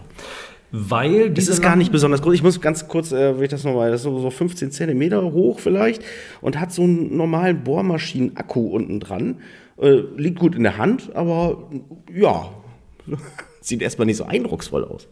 Weil 0.74 1.28
Das 1.30 1.48
ist 1.48 1.60
gar 1.60 1.76
nicht 1.76 1.92
besonders 1.92 2.22
groß. 2.22 2.32
Ich 2.34 2.42
muss 2.42 2.58
ganz 2.60 2.88
kurz, 2.88 3.12
äh, 3.12 3.36
will 3.36 3.44
ich 3.44 3.50
das 3.50 3.62
nochmal, 3.62 3.90
das 3.90 4.00
ist 4.00 4.04
so, 4.04 4.18
so 4.20 4.30
15 4.30 4.70
Zentimeter 4.70 5.22
hoch 5.22 5.58
vielleicht 5.60 6.02
und 6.40 6.58
hat 6.58 6.72
so 6.72 6.82
einen 6.82 7.14
normalen 7.14 7.62
Bohrmaschinen-Akku 7.62 8.68
unten 8.68 8.98
dran. 8.98 9.36
Äh, 9.78 10.02
liegt 10.16 10.38
gut 10.38 10.54
in 10.54 10.62
der 10.62 10.78
Hand, 10.78 11.10
aber 11.14 11.68
ja, 12.14 12.48
sieht 13.60 13.82
erstmal 13.82 14.06
nicht 14.06 14.16
so 14.16 14.24
eindrucksvoll 14.24 14.84
aus. 14.84 15.08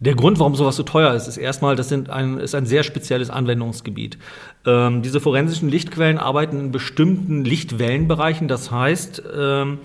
Der 0.00 0.16
Grund, 0.16 0.40
warum 0.40 0.56
sowas 0.56 0.74
so 0.74 0.82
teuer 0.82 1.14
ist, 1.14 1.28
ist 1.28 1.36
erstmal, 1.36 1.76
das 1.76 1.88
sind 1.88 2.10
ein, 2.10 2.38
ist 2.38 2.56
ein 2.56 2.66
sehr 2.66 2.82
spezielles 2.82 3.30
Anwendungsgebiet. 3.30 4.18
Ähm, 4.66 5.02
diese 5.02 5.20
forensischen 5.20 5.68
Lichtquellen 5.68 6.18
arbeiten 6.18 6.58
in 6.58 6.72
bestimmten 6.72 7.44
Lichtwellenbereichen. 7.44 8.48
Das 8.48 8.72
heißt, 8.72 9.22
ähm, 9.32 9.78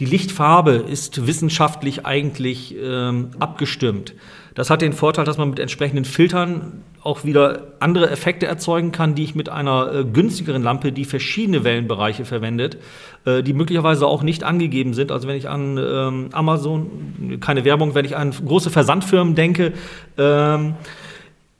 die 0.00 0.04
Lichtfarbe 0.04 0.72
ist 0.72 1.28
wissenschaftlich 1.28 2.04
eigentlich 2.04 2.74
ähm, 2.76 3.30
abgestimmt. 3.38 4.14
Das 4.54 4.70
hat 4.70 4.82
den 4.82 4.92
Vorteil, 4.92 5.24
dass 5.24 5.38
man 5.38 5.50
mit 5.50 5.58
entsprechenden 5.58 6.04
Filtern 6.04 6.82
auch 7.02 7.24
wieder 7.24 7.72
andere 7.80 8.10
Effekte 8.10 8.46
erzeugen 8.46 8.92
kann, 8.92 9.14
die 9.14 9.24
ich 9.24 9.34
mit 9.34 9.48
einer 9.48 9.92
äh, 9.92 10.04
günstigeren 10.04 10.62
Lampe, 10.62 10.92
die 10.92 11.04
verschiedene 11.04 11.64
Wellenbereiche 11.64 12.24
verwendet, 12.24 12.78
äh, 13.24 13.42
die 13.42 13.54
möglicherweise 13.54 14.06
auch 14.06 14.22
nicht 14.22 14.44
angegeben 14.44 14.94
sind. 14.94 15.10
Also 15.10 15.26
wenn 15.26 15.36
ich 15.36 15.48
an 15.48 15.78
ähm, 15.78 16.28
Amazon, 16.32 17.38
keine 17.40 17.64
Werbung, 17.64 17.94
wenn 17.94 18.04
ich 18.04 18.16
an 18.16 18.30
große 18.30 18.70
Versandfirmen 18.70 19.34
denke, 19.34 19.72
ähm, 20.18 20.74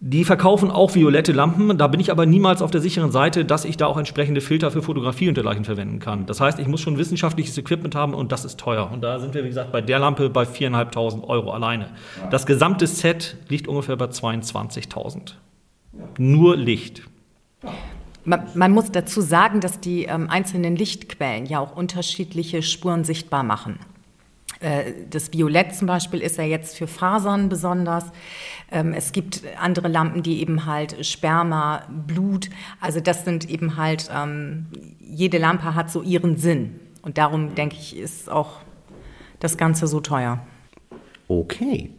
die 0.05 0.25
verkaufen 0.25 0.73
auch 0.73 0.97
violette 0.97 1.31
Lampen. 1.31 1.79
Da 1.79 1.87
bin 1.87 2.01
ich 2.01 2.11
aber 2.11 2.27
niemals 2.27 2.61
auf 2.61 2.73
der 2.73 2.81
sicheren 2.81 3.13
Seite, 3.13 3.45
dass 3.45 3.65
ich 3.65 3.77
da 3.77 3.87
auch 3.87 3.97
entsprechende 3.97 4.41
Filter 4.41 4.73
für 4.73 4.83
Fotografie 4.83 5.29
und 5.29 5.37
dergleichen 5.37 5.65
verwenden 5.65 6.01
kann. 6.01 6.27
Das 6.27 6.41
heißt, 6.41 6.59
ich 6.59 6.67
muss 6.67 6.81
schon 6.81 6.99
wissenschaftliches 6.99 7.57
Equipment 7.57 7.95
haben 7.95 8.13
und 8.13 8.33
das 8.33 8.45
ist 8.45 8.59
teuer. 8.59 8.91
Und 8.93 9.03
da 9.03 9.21
sind 9.21 9.33
wir, 9.33 9.45
wie 9.45 9.49
gesagt, 9.49 9.71
bei 9.71 9.81
der 9.81 10.01
Lampe 10.01 10.29
bei 10.29 10.43
4.500 10.43 11.23
Euro 11.23 11.53
alleine. 11.53 11.91
Das 12.33 12.47
gesamte 12.47 12.89
Set 12.89 13.37
liegt 13.49 13.69
ungefähr 13.69 13.95
bei 13.95 14.07
22.000. 14.07 15.35
Nur 16.19 16.57
Licht. 16.57 17.03
Man, 18.25 18.43
man 18.55 18.73
muss 18.73 18.91
dazu 18.91 19.21
sagen, 19.21 19.61
dass 19.61 19.79
die 19.79 20.07
ähm, 20.07 20.29
einzelnen 20.29 20.75
Lichtquellen 20.75 21.47
ja 21.47 21.61
auch 21.61 21.77
unterschiedliche 21.77 22.63
Spuren 22.63 23.05
sichtbar 23.05 23.45
machen. 23.45 23.79
Äh, 24.63 24.93
Das 25.11 25.33
Violett 25.33 25.75
zum 25.75 25.87
Beispiel 25.87 26.21
ist 26.21 26.39
ja 26.39 26.45
jetzt 26.45 26.77
für 26.77 26.87
Fasern 26.87 27.49
besonders. 27.49 28.05
Ähm, 28.71 28.95
Es 28.95 29.13
gibt 29.13 29.43
andere 29.61 29.89
Lampen, 29.89 30.23
die 30.23 30.41
eben 30.41 30.67
halt 30.67 31.05
Sperma, 31.05 31.87
Blut, 32.07 32.49
also 32.81 33.01
das 33.01 33.25
sind 33.25 33.49
eben 33.51 33.77
halt, 33.77 34.09
ähm, 34.15 34.67
jede 35.01 35.39
Lampe 35.39 35.75
hat 35.75 35.91
so 35.91 36.03
ihren 36.03 36.37
Sinn. 36.37 36.81
Und 37.03 37.19
darum 37.19 37.55
denke 37.55 37.77
ich, 37.77 37.97
ist 37.97 38.31
auch 38.31 38.61
das 39.41 39.57
Ganze 39.57 39.87
so 39.89 40.01
teuer. 40.01 40.47
Okay. 41.29 41.91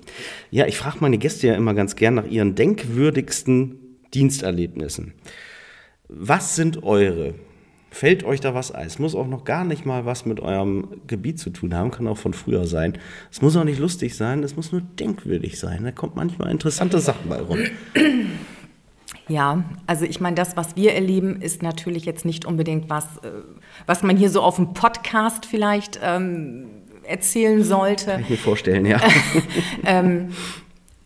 Ja, 0.52 0.65
ich 0.65 0.78
frage 0.78 0.97
meine 1.02 1.17
Gäste 1.17 1.47
ja 1.47 1.56
immer 1.56 1.73
ganz 1.73 1.95
gern 1.95 2.15
nach 2.15 2.26
ihren 2.26 2.56
denkwürdigsten 2.56 3.80
Diensterlebnissen. 4.13 5.13
Was 6.08 6.56
sind 6.56 6.84
eure? 6.84 7.34
Fällt 7.93 8.23
euch 8.23 8.39
da 8.39 8.56
was 8.56 8.71
ein? 8.71 8.88
Es 8.88 8.97
muss 8.97 9.13
auch 9.13 9.27
noch 9.27 9.43
gar 9.43 9.63
nicht 9.63 9.86
mal 9.86 10.03
was 10.03 10.25
mit 10.25 10.39
eurem 10.39 10.88
Gebiet 11.06 11.38
zu 11.38 11.51
tun 11.51 11.75
haben, 11.75 11.91
kann 11.91 12.08
auch 12.08 12.17
von 12.17 12.34
früher 12.34 12.65
sein. 12.65 12.97
Es 13.32 13.43
muss 13.43 13.56
auch 13.56 13.63
nicht 13.63 13.77
lustig 13.77 14.15
sein, 14.15 14.41
es 14.41 14.56
muss 14.56 14.71
nur 14.71 14.82
denkwürdig 14.82 15.60
sein. 15.60 15.84
Da 15.84 15.91
kommt 15.91 16.15
manchmal 16.15 16.49
interessante 16.49 16.99
Sachen 16.99 17.29
bei 17.29 17.39
rum. 17.39 17.60
Ja, 19.27 19.63
also 19.86 20.06
ich 20.06 20.19
meine, 20.19 20.36
das, 20.36 20.58
was 20.58 20.75
wir 20.75 20.93
erleben, 20.93 21.39
ist 21.39 21.62
natürlich 21.62 22.06
jetzt 22.06 22.25
nicht 22.25 22.45
unbedingt 22.45 22.89
was, 22.89 23.06
äh, 23.17 23.29
was 23.86 24.01
man 24.01 24.17
hier 24.17 24.32
so 24.32 24.41
auf 24.41 24.56
dem 24.56 24.73
Podcast 24.73 25.45
vielleicht 25.45 25.99
ähm, 26.03 26.65
erzählen 27.03 27.63
sollte. 27.63 28.08
Kann 28.08 28.21
ich 28.21 28.29
mir 28.32 28.38
vorstellen, 28.38 28.88
ja. 28.88 28.99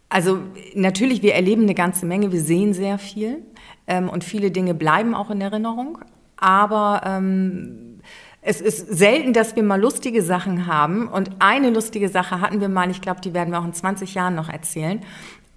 Also 0.10 0.39
natürlich, 0.73 1.21
wir 1.21 1.34
erleben 1.34 1.63
eine 1.63 1.76
ganze 1.76 2.06
Menge, 2.06 2.32
wir 2.32 2.39
sehen 2.39 2.73
sehr 2.73 2.97
viel 2.97 3.39
ähm, 3.88 4.08
und 4.08 4.23
viele 4.23 4.52
Dinge 4.52 4.73
bleiben 4.73 5.13
auch 5.13 5.30
in 5.30 5.41
Erinnerung. 5.41 5.97
Aber 6.38 7.02
ähm, 7.06 8.00
es 8.41 8.62
ist 8.62 8.88
selten, 8.88 9.34
dass 9.34 9.56
wir 9.56 9.63
mal 9.63 9.80
lustige 9.80 10.21
Sachen 10.21 10.67
haben. 10.67 11.08
Und 11.08 11.32
eine 11.39 11.69
lustige 11.69 12.08
Sache 12.10 12.39
hatten 12.39 12.62
wir 12.62 12.69
mal, 12.69 12.89
ich 12.89 13.02
glaube, 13.02 13.21
die 13.21 13.34
werden 13.34 13.52
wir 13.52 13.60
auch 13.60 13.65
in 13.65 13.73
20 13.73 14.13
Jahren 14.13 14.36
noch 14.36 14.50
erzählen. 14.50 15.02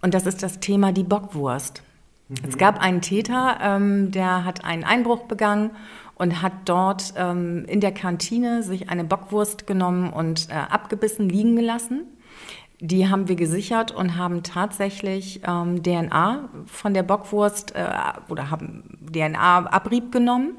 Und 0.03 0.15
das 0.15 0.27
ist 0.27 0.43
das 0.43 0.61
Thema 0.61 0.93
die 0.93 1.05
Bockwurst. 1.05 1.83
Es 2.47 2.59
gab 2.59 2.81
einen 2.81 3.01
Täter, 3.01 3.59
ähm, 3.61 4.13
der 4.13 4.45
hat 4.45 4.65
einen 4.65 4.85
Einbruch 4.85 5.25
begangen 5.25 5.71
und 6.15 6.43
hat 6.43 6.53
dort 6.65 7.15
ähm, 7.17 7.65
in 7.67 7.81
der 7.81 7.93
Kantine 7.93 8.63
sich 8.63 8.89
eine 8.89 9.05
Bockwurst 9.05 9.67
genommen 9.67 10.13
und 10.13 10.49
äh, 10.49 10.53
abgebissen 10.53 11.29
liegen 11.29 11.57
gelassen. 11.57 12.03
Die 12.81 13.09
haben 13.09 13.29
wir 13.29 13.37
gesichert 13.37 13.93
und 13.93 14.17
haben 14.17 14.43
tatsächlich 14.43 15.43
ähm, 15.47 15.83
DNA 15.83 16.49
von 16.65 16.95
der 16.95 17.03
Bockwurst 17.03 17.75
äh, 17.75 17.85
oder 18.31 18.51
haben 18.51 18.99
DNA-Abrieb 19.13 20.11
genommen. 20.11 20.59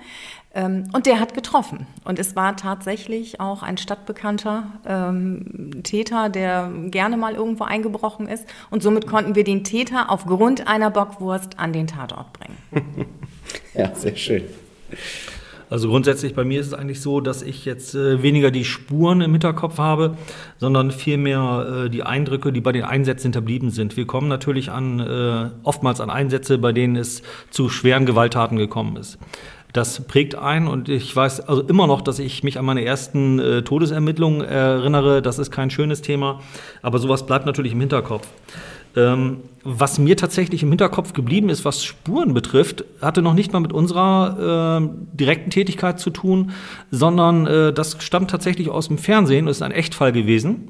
Ähm, 0.54 0.84
und 0.94 1.06
der 1.06 1.20
hat 1.20 1.34
getroffen. 1.34 1.88
Und 2.04 2.20
es 2.20 2.36
war 2.36 2.58
tatsächlich 2.58 3.40
auch 3.40 3.64
ein 3.64 3.78
stadtbekannter 3.78 4.66
ähm, 4.86 5.82
Täter, 5.84 6.30
der 6.30 6.70
gerne 6.88 7.18
mal 7.18 7.34
irgendwo 7.34 7.64
eingebrochen 7.64 8.28
ist. 8.28 8.46
Und 8.70 8.84
somit 8.84 9.08
konnten 9.08 9.36
wir 9.36 9.44
den 9.44 9.64
Täter 9.64 10.10
aufgrund 10.10 10.68
einer 10.68 10.92
Bockwurst 10.92 11.58
an 11.58 11.74
den 11.74 11.88
Tatort 11.88 12.34
bringen. 12.34 12.58
ja, 13.74 13.96
sehr 13.96 14.16
schön. 14.16 14.44
Also 15.72 15.88
grundsätzlich 15.88 16.36
bei 16.36 16.44
mir 16.44 16.60
ist 16.60 16.68
es 16.68 16.74
eigentlich 16.74 17.00
so, 17.00 17.22
dass 17.22 17.42
ich 17.42 17.64
jetzt 17.64 17.96
äh, 17.96 18.22
weniger 18.22 18.52
die 18.52 18.66
Spuren 18.66 19.22
im 19.22 19.32
Hinterkopf 19.32 19.78
habe, 19.78 20.18
sondern 20.58 20.92
vielmehr 20.92 21.86
äh, 21.86 21.90
die 21.90 22.04
Eindrücke, 22.04 22.52
die 22.52 22.60
bei 22.60 22.74
den 22.74 22.84
Einsätzen 22.84 23.28
hinterblieben 23.28 23.70
sind. 23.70 23.96
Wir 23.96 24.06
kommen 24.06 24.28
natürlich 24.28 24.70
an 24.70 25.00
äh, 25.00 25.50
oftmals 25.64 26.02
an 26.02 26.10
Einsätze, 26.10 26.58
bei 26.58 26.74
denen 26.74 26.98
es 26.98 27.22
zu 27.52 27.70
schweren 27.70 28.06
Gewalttaten 28.06 28.58
gekommen 28.58 28.98
ist. 28.98 29.18
Das 29.72 30.06
prägt 30.06 30.36
ein 30.36 30.68
und 30.68 30.90
ich 30.90 31.16
weiß 31.16 31.48
also 31.48 31.62
immer 31.62 31.88
noch, 31.88 32.02
dass 32.02 32.20
ich 32.20 32.44
mich 32.44 32.60
an 32.60 32.66
meine 32.66 32.84
ersten 32.84 33.40
äh, 33.40 33.62
Todesermittlungen 33.62 34.42
erinnere. 34.42 35.22
Das 35.22 35.40
ist 35.40 35.52
kein 35.52 35.70
schönes 35.70 36.02
Thema, 36.02 36.42
aber 36.82 37.00
sowas 37.00 37.26
bleibt 37.26 37.46
natürlich 37.46 37.72
im 37.72 37.80
Hinterkopf. 37.80 38.28
Ähm, 38.96 39.38
was 39.64 40.00
mir 40.00 40.18
tatsächlich 40.18 40.64
im 40.64 40.70
Hinterkopf 40.70 41.14
geblieben 41.14 41.50
ist, 41.50 41.66
was 41.66 41.84
Spuren 41.84 42.34
betrifft, 42.34 42.84
hatte 43.02 43.22
noch 43.22 43.34
nicht 43.34 43.54
mal 43.54 43.60
mit 43.60 43.74
unserer 43.74 44.82
äh, 44.82 45.16
direkten 45.16 45.52
Tätigkeit 45.52 46.00
zu 46.00 46.10
tun, 46.10 46.52
sondern 46.90 47.46
äh, 47.46 47.74
das 47.74 47.98
stammt 48.00 48.32
tatsächlich 48.32 48.70
aus 48.70 48.88
dem 48.88 48.98
Fernsehen, 48.98 49.46
das 49.46 49.58
ist 49.58 49.62
ein 49.62 49.72
Echtfall 49.72 50.12
gewesen. 50.12 50.70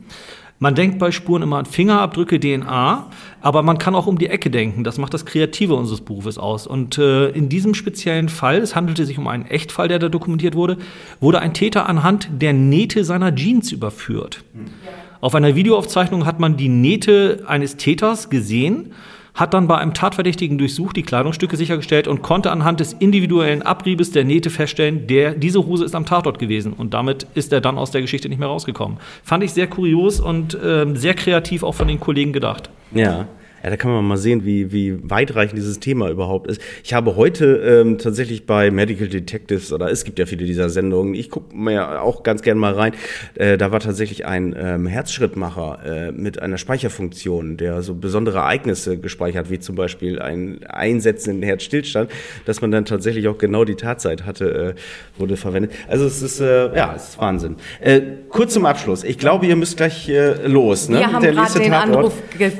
Man 0.59 0.75
denkt 0.75 0.99
bei 0.99 1.09
Spuren 1.09 1.41
immer 1.41 1.57
an 1.57 1.65
Fingerabdrücke, 1.65 2.39
DNA, 2.39 3.07
aber 3.41 3.63
man 3.63 3.79
kann 3.79 3.95
auch 3.95 4.05
um 4.05 4.19
die 4.19 4.27
Ecke 4.27 4.51
denken. 4.51 4.83
Das 4.83 4.99
macht 4.99 5.11
das 5.11 5.25
Kreative 5.25 5.73
unseres 5.73 6.01
Berufes 6.01 6.37
aus. 6.37 6.67
Und 6.67 6.99
äh, 6.99 7.29
in 7.29 7.49
diesem 7.49 7.73
speziellen 7.73 8.29
Fall, 8.29 8.57
es 8.57 8.75
handelte 8.75 9.07
sich 9.07 9.17
um 9.17 9.27
einen 9.27 9.47
Echtfall, 9.47 9.87
der 9.87 9.97
da 9.97 10.07
dokumentiert 10.07 10.53
wurde, 10.53 10.77
wurde 11.19 11.39
ein 11.39 11.55
Täter 11.55 11.89
anhand 11.89 12.29
der 12.31 12.53
Nähte 12.53 13.03
seiner 13.05 13.33
Jeans 13.33 13.71
überführt. 13.71 14.43
Ja. 14.53 14.91
Auf 15.21 15.35
einer 15.35 15.55
Videoaufzeichnung 15.55 16.25
hat 16.25 16.39
man 16.39 16.57
die 16.57 16.67
Nähte 16.67 17.43
eines 17.47 17.77
Täters 17.77 18.31
gesehen, 18.31 18.93
hat 19.35 19.53
dann 19.53 19.67
bei 19.67 19.77
einem 19.77 19.93
Tatverdächtigen 19.93 20.57
durchsucht, 20.57 20.97
die 20.97 21.03
Kleidungsstücke 21.03 21.55
sichergestellt 21.55 22.07
und 22.07 22.21
konnte 22.21 22.51
anhand 22.51 22.79
des 22.79 22.93
individuellen 22.93 23.61
Abriebes 23.61 24.11
der 24.11 24.25
Nähte 24.25 24.49
feststellen, 24.49 25.07
der, 25.07 25.35
diese 25.35 25.65
Hose 25.65 25.85
ist 25.85 25.95
am 25.95 26.05
Tatort 26.05 26.39
gewesen. 26.39 26.73
Und 26.73 26.93
damit 26.93 27.27
ist 27.35 27.53
er 27.53 27.61
dann 27.61 27.77
aus 27.77 27.91
der 27.91 28.01
Geschichte 28.01 28.27
nicht 28.27 28.39
mehr 28.39 28.49
rausgekommen. 28.49 28.97
Fand 29.23 29.43
ich 29.43 29.53
sehr 29.53 29.67
kurios 29.67 30.19
und 30.19 30.55
äh, 30.55 30.87
sehr 30.95 31.13
kreativ 31.13 31.63
auch 31.63 31.75
von 31.75 31.87
den 31.87 31.99
Kollegen 31.99 32.33
gedacht. 32.33 32.69
Ja. 32.93 33.27
Ja, 33.63 33.69
da 33.69 33.77
kann 33.77 33.91
man 33.91 34.05
mal 34.05 34.17
sehen, 34.17 34.45
wie, 34.45 34.71
wie 34.71 34.97
weitreichend 35.09 35.57
dieses 35.57 35.79
Thema 35.79 36.09
überhaupt 36.09 36.47
ist. 36.47 36.61
Ich 36.83 36.93
habe 36.93 37.15
heute 37.15 37.57
ähm, 37.57 37.97
tatsächlich 37.97 38.45
bei 38.45 38.71
Medical 38.71 39.07
Detectives, 39.07 39.71
oder 39.71 39.91
es 39.91 40.03
gibt 40.03 40.19
ja 40.19 40.25
viele 40.25 40.45
dieser 40.45 40.69
Sendungen, 40.69 41.13
ich 41.13 41.29
gucke 41.29 41.55
mir 41.55 42.01
auch 42.01 42.23
ganz 42.23 42.41
gern 42.41 42.57
mal 42.57 42.73
rein, 42.73 42.93
äh, 43.35 43.57
da 43.57 43.71
war 43.71 43.79
tatsächlich 43.79 44.25
ein 44.25 44.55
ähm, 44.57 44.87
Herzschrittmacher 44.87 45.79
äh, 45.85 46.11
mit 46.11 46.41
einer 46.41 46.57
Speicherfunktion, 46.57 47.57
der 47.57 47.81
so 47.81 47.93
besondere 47.95 48.39
Ereignisse 48.39 48.97
gespeichert, 48.97 49.49
wie 49.49 49.59
zum 49.59 49.75
Beispiel 49.75 50.19
ein 50.19 50.63
Einsetzen 50.67 51.31
in 51.31 51.41
den 51.41 51.43
Herzstillstand, 51.43 52.09
dass 52.45 52.61
man 52.61 52.71
dann 52.71 52.85
tatsächlich 52.85 53.27
auch 53.27 53.37
genau 53.37 53.63
die 53.65 53.75
Tatzeit 53.75 54.25
hatte, 54.25 54.75
äh, 54.75 55.19
wurde 55.19 55.37
verwendet. 55.37 55.71
Also 55.87 56.05
es 56.05 56.21
ist, 56.21 56.39
äh, 56.39 56.75
ja, 56.75 56.93
es 56.95 57.09
ist 57.09 57.19
Wahnsinn. 57.19 57.55
Äh, 57.79 58.01
kurz 58.29 58.53
zum 58.53 58.65
Abschluss. 58.65 59.03
Ich 59.03 59.17
glaube, 59.17 59.45
ihr 59.45 59.55
müsst 59.55 59.77
gleich 59.77 60.09
äh, 60.09 60.47
los. 60.47 60.89
Ne? 60.89 60.99
Wir 60.99 61.13
haben 61.13 61.23
gerade 61.23 61.59
den 61.59 61.71
Tatort. 61.71 61.97
Anruf 61.97 62.13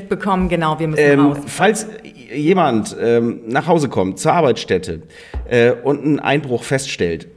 bekommen, 0.10 0.50
genau. 0.50 0.80
Wir 0.80 0.91
müssen 0.92 1.04
ähm, 1.04 1.20
raus. 1.20 1.38
Falls 1.48 1.88
jemand 2.34 2.96
ähm, 3.00 3.42
nach 3.48 3.68
Hause 3.68 3.90
kommt, 3.90 4.20
zur 4.20 4.34
Arbeitsstätte 4.34 5.02
äh, 5.50 5.72
und 5.72 6.04
einen 6.04 6.20
Einbruch 6.20 6.64
feststellt, 6.64 7.28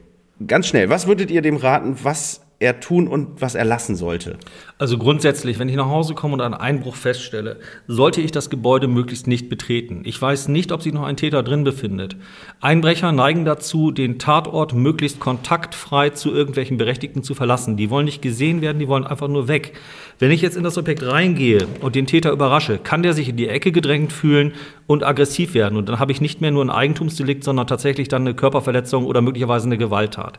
ganz 0.46 0.68
schnell, 0.68 0.90
was 0.90 1.06
würdet 1.06 1.30
ihr 1.30 1.42
dem 1.42 1.56
raten, 1.56 1.96
was 2.02 2.43
er 2.58 2.80
tun 2.80 3.08
und 3.08 3.40
was 3.40 3.54
er 3.54 3.64
lassen 3.64 3.96
sollte? 3.96 4.38
Also 4.78 4.98
grundsätzlich, 4.98 5.58
wenn 5.58 5.68
ich 5.68 5.76
nach 5.76 5.88
Hause 5.88 6.14
komme 6.14 6.34
und 6.34 6.40
einen 6.40 6.54
Einbruch 6.54 6.96
feststelle, 6.96 7.58
sollte 7.86 8.20
ich 8.20 8.32
das 8.32 8.50
Gebäude 8.50 8.88
möglichst 8.88 9.26
nicht 9.26 9.48
betreten. 9.48 10.02
Ich 10.04 10.20
weiß 10.20 10.48
nicht, 10.48 10.72
ob 10.72 10.82
sich 10.82 10.92
noch 10.92 11.02
ein 11.04 11.16
Täter 11.16 11.42
drin 11.42 11.64
befindet. 11.64 12.16
Einbrecher 12.60 13.12
neigen 13.12 13.44
dazu, 13.44 13.90
den 13.90 14.18
Tatort 14.18 14.72
möglichst 14.72 15.20
kontaktfrei 15.20 16.10
zu 16.10 16.32
irgendwelchen 16.32 16.76
Berechtigten 16.76 17.22
zu 17.22 17.34
verlassen. 17.34 17.76
Die 17.76 17.90
wollen 17.90 18.06
nicht 18.06 18.22
gesehen 18.22 18.60
werden, 18.62 18.78
die 18.78 18.88
wollen 18.88 19.06
einfach 19.06 19.28
nur 19.28 19.48
weg. 19.48 19.74
Wenn 20.18 20.30
ich 20.30 20.42
jetzt 20.42 20.56
in 20.56 20.64
das 20.64 20.78
Objekt 20.78 21.02
reingehe 21.02 21.66
und 21.80 21.94
den 21.94 22.06
Täter 22.06 22.30
überrasche, 22.30 22.78
kann 22.78 23.02
der 23.02 23.14
sich 23.14 23.28
in 23.28 23.36
die 23.36 23.48
Ecke 23.48 23.72
gedrängt 23.72 24.12
fühlen 24.12 24.52
und 24.86 25.04
aggressiv 25.04 25.54
werden. 25.54 25.76
Und 25.76 25.88
dann 25.88 25.98
habe 25.98 26.12
ich 26.12 26.20
nicht 26.20 26.40
mehr 26.40 26.50
nur 26.50 26.64
ein 26.64 26.70
Eigentumsdelikt, 26.70 27.44
sondern 27.44 27.66
tatsächlich 27.66 28.08
dann 28.08 28.22
eine 28.22 28.34
Körperverletzung 28.34 29.06
oder 29.06 29.22
möglicherweise 29.22 29.66
eine 29.66 29.78
Gewalttat. 29.78 30.38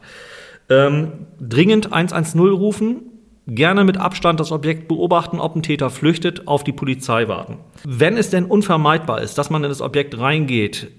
Ähm, 0.69 1.27
dringend 1.39 1.93
110 1.93 2.39
rufen, 2.39 3.01
gerne 3.47 3.83
mit 3.83 3.97
Abstand 3.97 4.39
das 4.39 4.51
Objekt 4.51 4.87
beobachten, 4.87 5.39
ob 5.39 5.55
ein 5.55 5.63
Täter 5.63 5.89
flüchtet, 5.89 6.47
auf 6.47 6.63
die 6.63 6.71
Polizei 6.71 7.27
warten. 7.27 7.57
Wenn 7.83 8.17
es 8.17 8.29
denn 8.29 8.45
unvermeidbar 8.45 9.21
ist, 9.21 9.37
dass 9.37 9.49
man 9.49 9.63
in 9.63 9.69
das 9.69 9.81
Objekt 9.81 10.17
reingeht, 10.17 10.91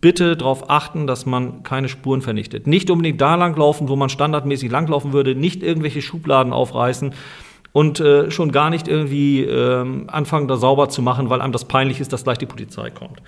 bitte 0.00 0.36
darauf 0.36 0.70
achten, 0.70 1.06
dass 1.06 1.26
man 1.26 1.62
keine 1.62 1.88
Spuren 1.88 2.22
vernichtet. 2.22 2.66
Nicht 2.66 2.90
unbedingt 2.90 3.20
da 3.20 3.34
langlaufen, 3.34 3.88
wo 3.88 3.96
man 3.96 4.08
standardmäßig 4.08 4.70
langlaufen 4.70 5.12
würde, 5.12 5.34
nicht 5.34 5.62
irgendwelche 5.62 6.02
Schubladen 6.02 6.52
aufreißen 6.52 7.14
und 7.72 8.00
äh, 8.00 8.30
schon 8.30 8.52
gar 8.52 8.70
nicht 8.70 8.88
irgendwie 8.88 9.44
äh, 9.44 10.04
anfangen, 10.08 10.48
da 10.48 10.56
sauber 10.56 10.88
zu 10.88 11.02
machen, 11.02 11.30
weil 11.30 11.40
einem 11.40 11.52
das 11.52 11.66
peinlich 11.66 12.00
ist, 12.00 12.12
dass 12.12 12.24
gleich 12.24 12.38
die 12.38 12.46
Polizei 12.46 12.90
kommt. 12.90 13.22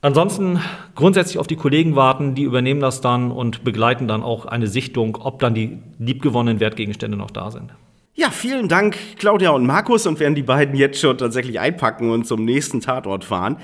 Ansonsten 0.00 0.60
grundsätzlich 0.94 1.38
auf 1.38 1.48
die 1.48 1.56
Kollegen 1.56 1.96
warten, 1.96 2.36
die 2.36 2.42
übernehmen 2.42 2.80
das 2.80 3.00
dann 3.00 3.32
und 3.32 3.64
begleiten 3.64 4.06
dann 4.06 4.22
auch 4.22 4.46
eine 4.46 4.68
Sichtung, 4.68 5.16
ob 5.20 5.40
dann 5.40 5.54
die 5.54 5.78
liebgewonnenen 5.98 6.60
Wertgegenstände 6.60 7.16
noch 7.16 7.32
da 7.32 7.50
sind. 7.50 7.72
Ja, 8.14 8.30
vielen 8.30 8.68
Dank, 8.68 8.96
Claudia 9.18 9.50
und 9.50 9.66
Markus, 9.66 10.06
und 10.06 10.20
werden 10.20 10.34
die 10.34 10.42
beiden 10.42 10.76
jetzt 10.76 11.00
schon 11.00 11.18
tatsächlich 11.18 11.58
einpacken 11.58 12.10
und 12.10 12.26
zum 12.26 12.44
nächsten 12.44 12.80
Tatort 12.80 13.24
fahren, 13.24 13.58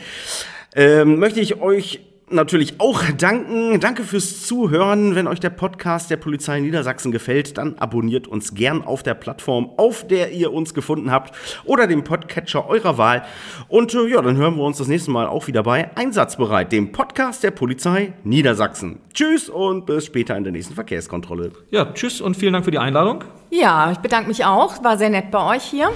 ähm, 0.74 1.18
möchte 1.18 1.40
ich 1.40 1.60
euch 1.60 2.00
natürlich 2.34 2.80
auch 2.80 3.02
danken. 3.16 3.80
Danke 3.80 4.02
fürs 4.02 4.46
Zuhören. 4.46 5.14
Wenn 5.14 5.26
euch 5.26 5.40
der 5.40 5.50
Podcast 5.50 6.10
der 6.10 6.16
Polizei 6.16 6.60
Niedersachsen 6.60 7.12
gefällt, 7.12 7.56
dann 7.58 7.78
abonniert 7.78 8.26
uns 8.26 8.54
gern 8.54 8.82
auf 8.82 9.02
der 9.02 9.14
Plattform, 9.14 9.70
auf 9.76 10.06
der 10.06 10.32
ihr 10.32 10.52
uns 10.52 10.74
gefunden 10.74 11.10
habt 11.10 11.34
oder 11.64 11.86
dem 11.86 12.04
Podcatcher 12.04 12.68
eurer 12.68 12.98
Wahl. 12.98 13.24
Und 13.68 13.94
äh, 13.94 14.06
ja, 14.08 14.20
dann 14.20 14.36
hören 14.36 14.56
wir 14.56 14.64
uns 14.64 14.78
das 14.78 14.88
nächste 14.88 15.10
Mal 15.10 15.26
auch 15.26 15.46
wieder 15.46 15.62
bei 15.62 15.96
Einsatzbereit, 15.96 16.72
dem 16.72 16.92
Podcast 16.92 17.42
der 17.42 17.52
Polizei 17.52 18.12
Niedersachsen. 18.24 19.00
Tschüss 19.12 19.48
und 19.48 19.86
bis 19.86 20.06
später 20.06 20.36
in 20.36 20.44
der 20.44 20.52
nächsten 20.52 20.74
Verkehrskontrolle. 20.74 21.52
Ja, 21.70 21.92
tschüss 21.92 22.20
und 22.20 22.36
vielen 22.36 22.52
Dank 22.52 22.64
für 22.64 22.70
die 22.70 22.78
Einladung. 22.78 23.24
Ja, 23.50 23.92
ich 23.92 23.98
bedanke 23.98 24.28
mich 24.28 24.44
auch. 24.44 24.82
War 24.82 24.98
sehr 24.98 25.10
nett 25.10 25.30
bei 25.30 25.56
euch 25.56 25.62
hier. 25.62 25.90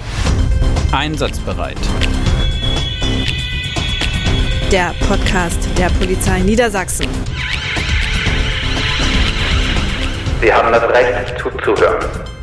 Einsatzbereit 0.93 1.77
der 4.73 4.95
Podcast 5.09 5.59
der 5.79 5.89
Polizei 5.99 6.41
Niedersachsen. 6.41 7.07
Sie 10.43 10.53
haben 10.53 10.71
das 10.71 10.83
Recht 10.91 11.39
zuzuhören. 11.39 12.38